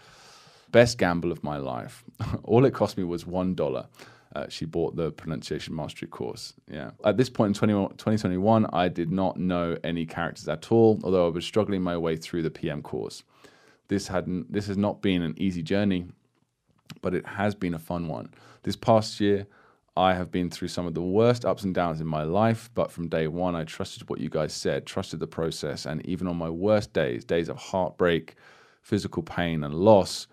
[0.75, 2.03] Best gamble of my life.
[2.45, 3.87] All it cost me was $1
[4.35, 6.55] uh, she bought the pronunciation mastery course.
[6.71, 6.91] Yeah.
[7.05, 11.27] At this point in 20, 2021, I did not know any characters at all, although
[11.27, 13.23] I was struggling my way through the PM course.
[13.89, 14.53] This hadn't.
[14.53, 16.07] This has not been an easy journey,
[17.03, 18.31] but it has been a fun one.
[18.63, 19.47] This past year,
[19.97, 22.91] I have been through some of the worst ups and downs in my life, but
[22.91, 26.37] from day one, I trusted what you guys said, trusted the process, and even on
[26.37, 28.35] my worst days, days of heartbreak,
[28.83, 30.27] physical pain, and loss,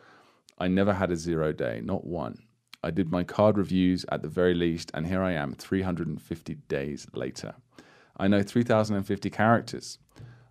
[0.61, 2.37] I never had a zero day, not one.
[2.83, 7.07] I did my card reviews at the very least, and here I am 350 days
[7.15, 7.55] later.
[8.15, 9.97] I know 3,050 characters.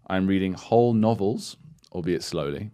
[0.09, 1.57] I'm reading whole novels,
[1.93, 2.73] albeit slowly,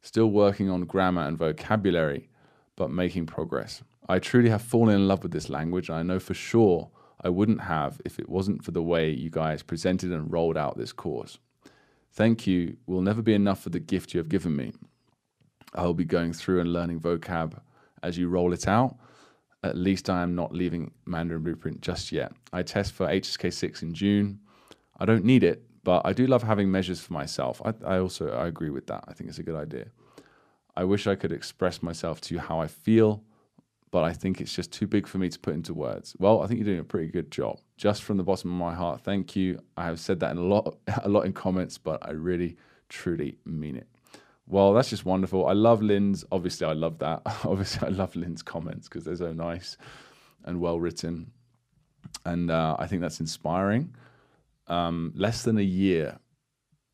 [0.00, 2.28] still working on grammar and vocabulary,
[2.76, 3.82] but making progress.
[4.08, 7.30] I truly have fallen in love with this language, and I know for sure I
[7.30, 10.92] wouldn't have if it wasn't for the way you guys presented and rolled out this
[10.92, 11.40] course.
[12.12, 14.72] Thank you will never be enough for the gift you have given me.
[15.74, 17.58] I will be going through and learning vocab
[18.02, 18.96] as you roll it out.
[19.62, 22.32] At least I am not leaving Mandarin Blueprint just yet.
[22.52, 24.40] I test for HSK6 in June.
[24.98, 27.60] I don't need it, but I do love having measures for myself.
[27.64, 29.04] I, I also I agree with that.
[29.06, 29.86] I think it's a good idea.
[30.76, 33.22] I wish I could express myself to you how I feel,
[33.90, 36.16] but I think it's just too big for me to put into words.
[36.18, 37.58] Well, I think you're doing a pretty good job.
[37.76, 39.60] Just from the bottom of my heart, thank you.
[39.76, 42.56] I have said that in a lot, a lot in comments, but I really,
[42.88, 43.88] truly mean it.
[44.50, 45.46] Well, that's just wonderful.
[45.46, 46.24] I love Lynn's.
[46.32, 47.22] Obviously, I love that.
[47.44, 49.78] obviously, I love Lynn's comments because they're so nice
[50.44, 51.32] and well written,
[52.26, 53.94] and uh, I think that's inspiring.
[54.68, 56.18] um, less than a year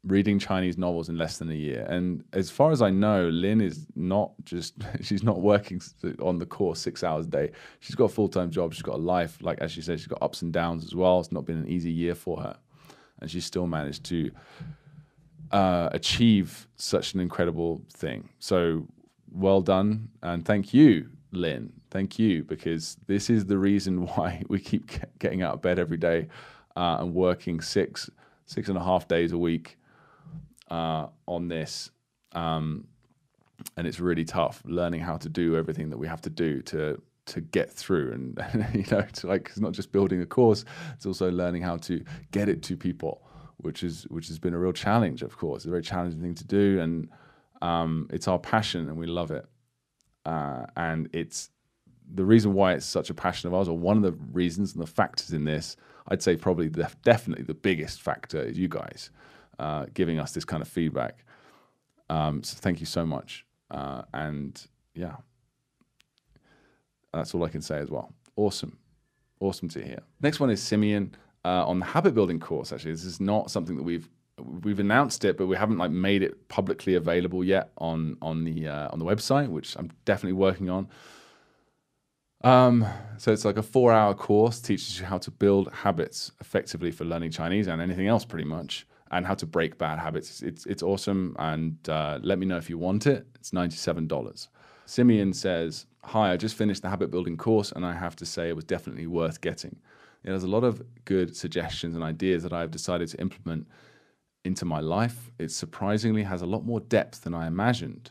[0.05, 1.87] reading Chinese novels in less than a year.
[1.89, 5.81] And as far as I know, Lynn is not just, she's not working
[6.23, 7.53] on the course six hours a day.
[7.81, 8.75] She's got a full time job.
[8.75, 9.39] She's got a life.
[9.43, 11.21] Like, as she said, she's got ups and downs as well.
[11.21, 12.57] It's not been an easy year for her.
[13.21, 14.31] And she's still managed to
[15.53, 18.29] uh, achieve such an incredible thing.
[18.39, 18.87] So
[19.31, 20.09] well done.
[20.23, 21.73] And thank you, Lynn.
[21.91, 25.97] Thank you, because this is the reason why we keep getting out of bed every
[25.97, 26.29] day
[26.77, 28.11] uh, and working six,
[28.45, 29.79] six and a half days a week
[30.71, 31.91] uh, on this.
[32.33, 32.87] Um,
[33.77, 37.01] and it's really tough learning how to do everything that we have to do to
[37.27, 41.31] to get through and you know like it's not just building a course it's also
[41.31, 43.26] learning how to get it to people
[43.59, 46.35] which is which has been a real challenge of course it's a very challenging thing
[46.35, 47.09] to do and
[47.63, 49.47] um, it's our passion and we love it
[50.25, 51.51] uh, and it's
[52.15, 54.83] the reason why it's such a passion of ours or one of the reasons and
[54.83, 55.77] the factors in this
[56.09, 59.11] i'd say probably the, definitely the biggest factor is you guys
[59.59, 61.25] uh, giving us this kind of feedback.
[62.09, 63.45] Um, so thank you so much.
[63.71, 65.17] Uh, and yeah,
[67.13, 68.13] that's all I can say as well.
[68.37, 68.79] Awesome.
[69.41, 70.01] Awesome to hear.
[70.21, 71.15] Next one is Simeon
[71.47, 72.73] uh, on the habit building course.
[72.73, 74.09] Actually, this is not something that we've
[74.65, 78.67] we've announced it, but we haven't like made it publicly available yet on on the
[78.67, 80.89] uh, on the website, which I'm definitely working on.
[82.43, 82.87] Um,
[83.17, 87.31] so it's like a four-hour course teaches you how to build habits effectively for learning
[87.31, 90.43] Chinese and anything else, pretty much and how to break bad habits.
[90.43, 93.27] It's it's awesome, and uh, let me know if you want it.
[93.37, 94.49] It's ninety seven dollars.
[94.85, 98.49] Simeon says, "Hi, I just finished the habit building course, and I have to say
[98.49, 99.77] it was definitely worth getting.
[100.27, 103.69] There's a lot of good suggestions and ideas that I've decided to implement
[104.45, 105.31] into my life.
[105.39, 108.11] It surprisingly has a lot more depth than I imagined,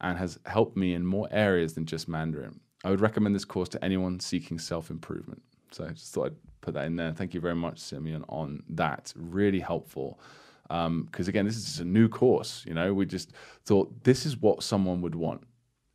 [0.00, 2.60] and has helped me in more areas than just Mandarin.
[2.84, 5.42] I would recommend this course to anyone seeking self improvement."
[5.72, 7.12] So I just thought I'd put that in there.
[7.12, 9.12] Thank you very much, Simeon, on that.
[9.16, 10.20] Really helpful.
[10.62, 12.64] Because um, again, this is a new course.
[12.66, 13.32] You know, we just
[13.64, 15.42] thought this is what someone would want.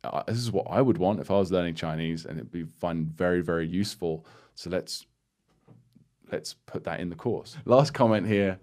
[0.02, 2.64] Uh, this is what I would want if I was learning Chinese, and it'd be
[2.64, 4.26] fun, very, very useful.
[4.54, 5.06] So let's
[6.30, 7.56] let's put that in the course.
[7.64, 8.58] Last comment here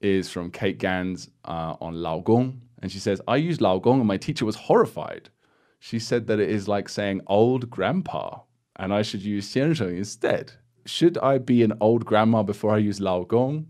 [0.00, 3.98] is from Kate Gans uh, on Lao Gong, and she says, "I used Lao Gong,
[3.98, 5.30] and my teacher was horrified.
[5.78, 8.40] She said that it is like saying old grandpa,
[8.76, 10.52] and I should use xiansheng instead."
[10.86, 13.66] should I be an old grandma before I use Lao Gong?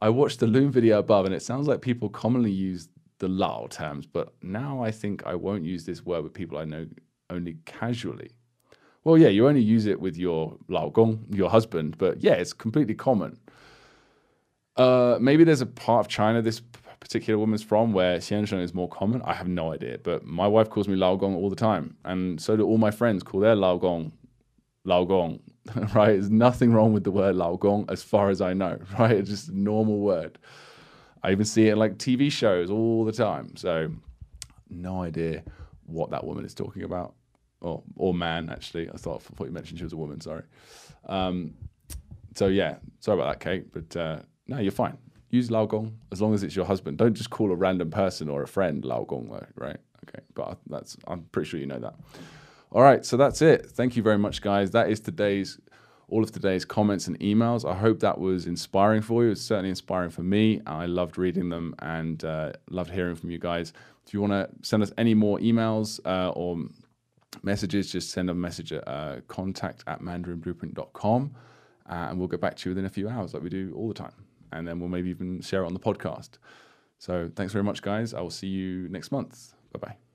[0.00, 2.88] I watched the Loom video above, and it sounds like people commonly use
[3.18, 6.64] the Lao terms, but now I think I won't use this word with people I
[6.64, 6.86] know
[7.30, 8.30] only casually.
[9.04, 12.52] Well, yeah, you only use it with your Lao Gong, your husband, but yeah, it's
[12.52, 13.38] completely common.
[14.76, 16.60] Uh, maybe there's a part of China this
[17.00, 19.22] particular woman's from where Xiansheng is more common.
[19.22, 22.40] I have no idea, but my wife calls me Lao Gong all the time, and
[22.40, 24.12] so do all my friends call their Lao Gong
[24.84, 25.40] Lao Gong
[25.94, 26.12] right?
[26.12, 29.12] There's nothing wrong with the word Lao Gong as far as I know, right?
[29.12, 30.38] It's just a normal word.
[31.22, 33.56] I even see it in like TV shows all the time.
[33.56, 33.90] So,
[34.70, 35.42] no idea
[35.86, 37.14] what that woman is talking about.
[37.60, 38.88] Or, or man, actually.
[38.88, 40.44] I thought, I thought you mentioned she was a woman, sorry.
[41.06, 41.54] Um,
[42.34, 43.72] so, yeah, sorry about that, Kate.
[43.72, 44.96] But uh, no, you're fine.
[45.30, 46.98] Use Lao Gong as long as it's your husband.
[46.98, 49.76] Don't just call a random person or a friend Lao Gong, right?
[50.08, 51.94] Okay, but that's I'm pretty sure you know that.
[52.70, 53.66] All right, so that's it.
[53.66, 54.70] Thank you very much, guys.
[54.70, 55.58] That is today's
[56.08, 57.70] all of today's comments and emails.
[57.70, 59.30] I hope that was inspiring for you.
[59.30, 60.62] It's certainly inspiring for me.
[60.66, 63.74] I loved reading them and uh, loved hearing from you guys.
[64.06, 66.56] If you want to send us any more emails uh, or
[67.42, 71.34] messages, just send a message at uh, contact at mandarinblueprint.com
[71.88, 73.88] uh, and we'll get back to you within a few hours, like we do all
[73.88, 74.12] the time.
[74.52, 76.30] And then we'll maybe even share it on the podcast.
[76.98, 78.14] So thanks very much, guys.
[78.14, 79.54] I will see you next month.
[79.72, 80.07] Bye bye.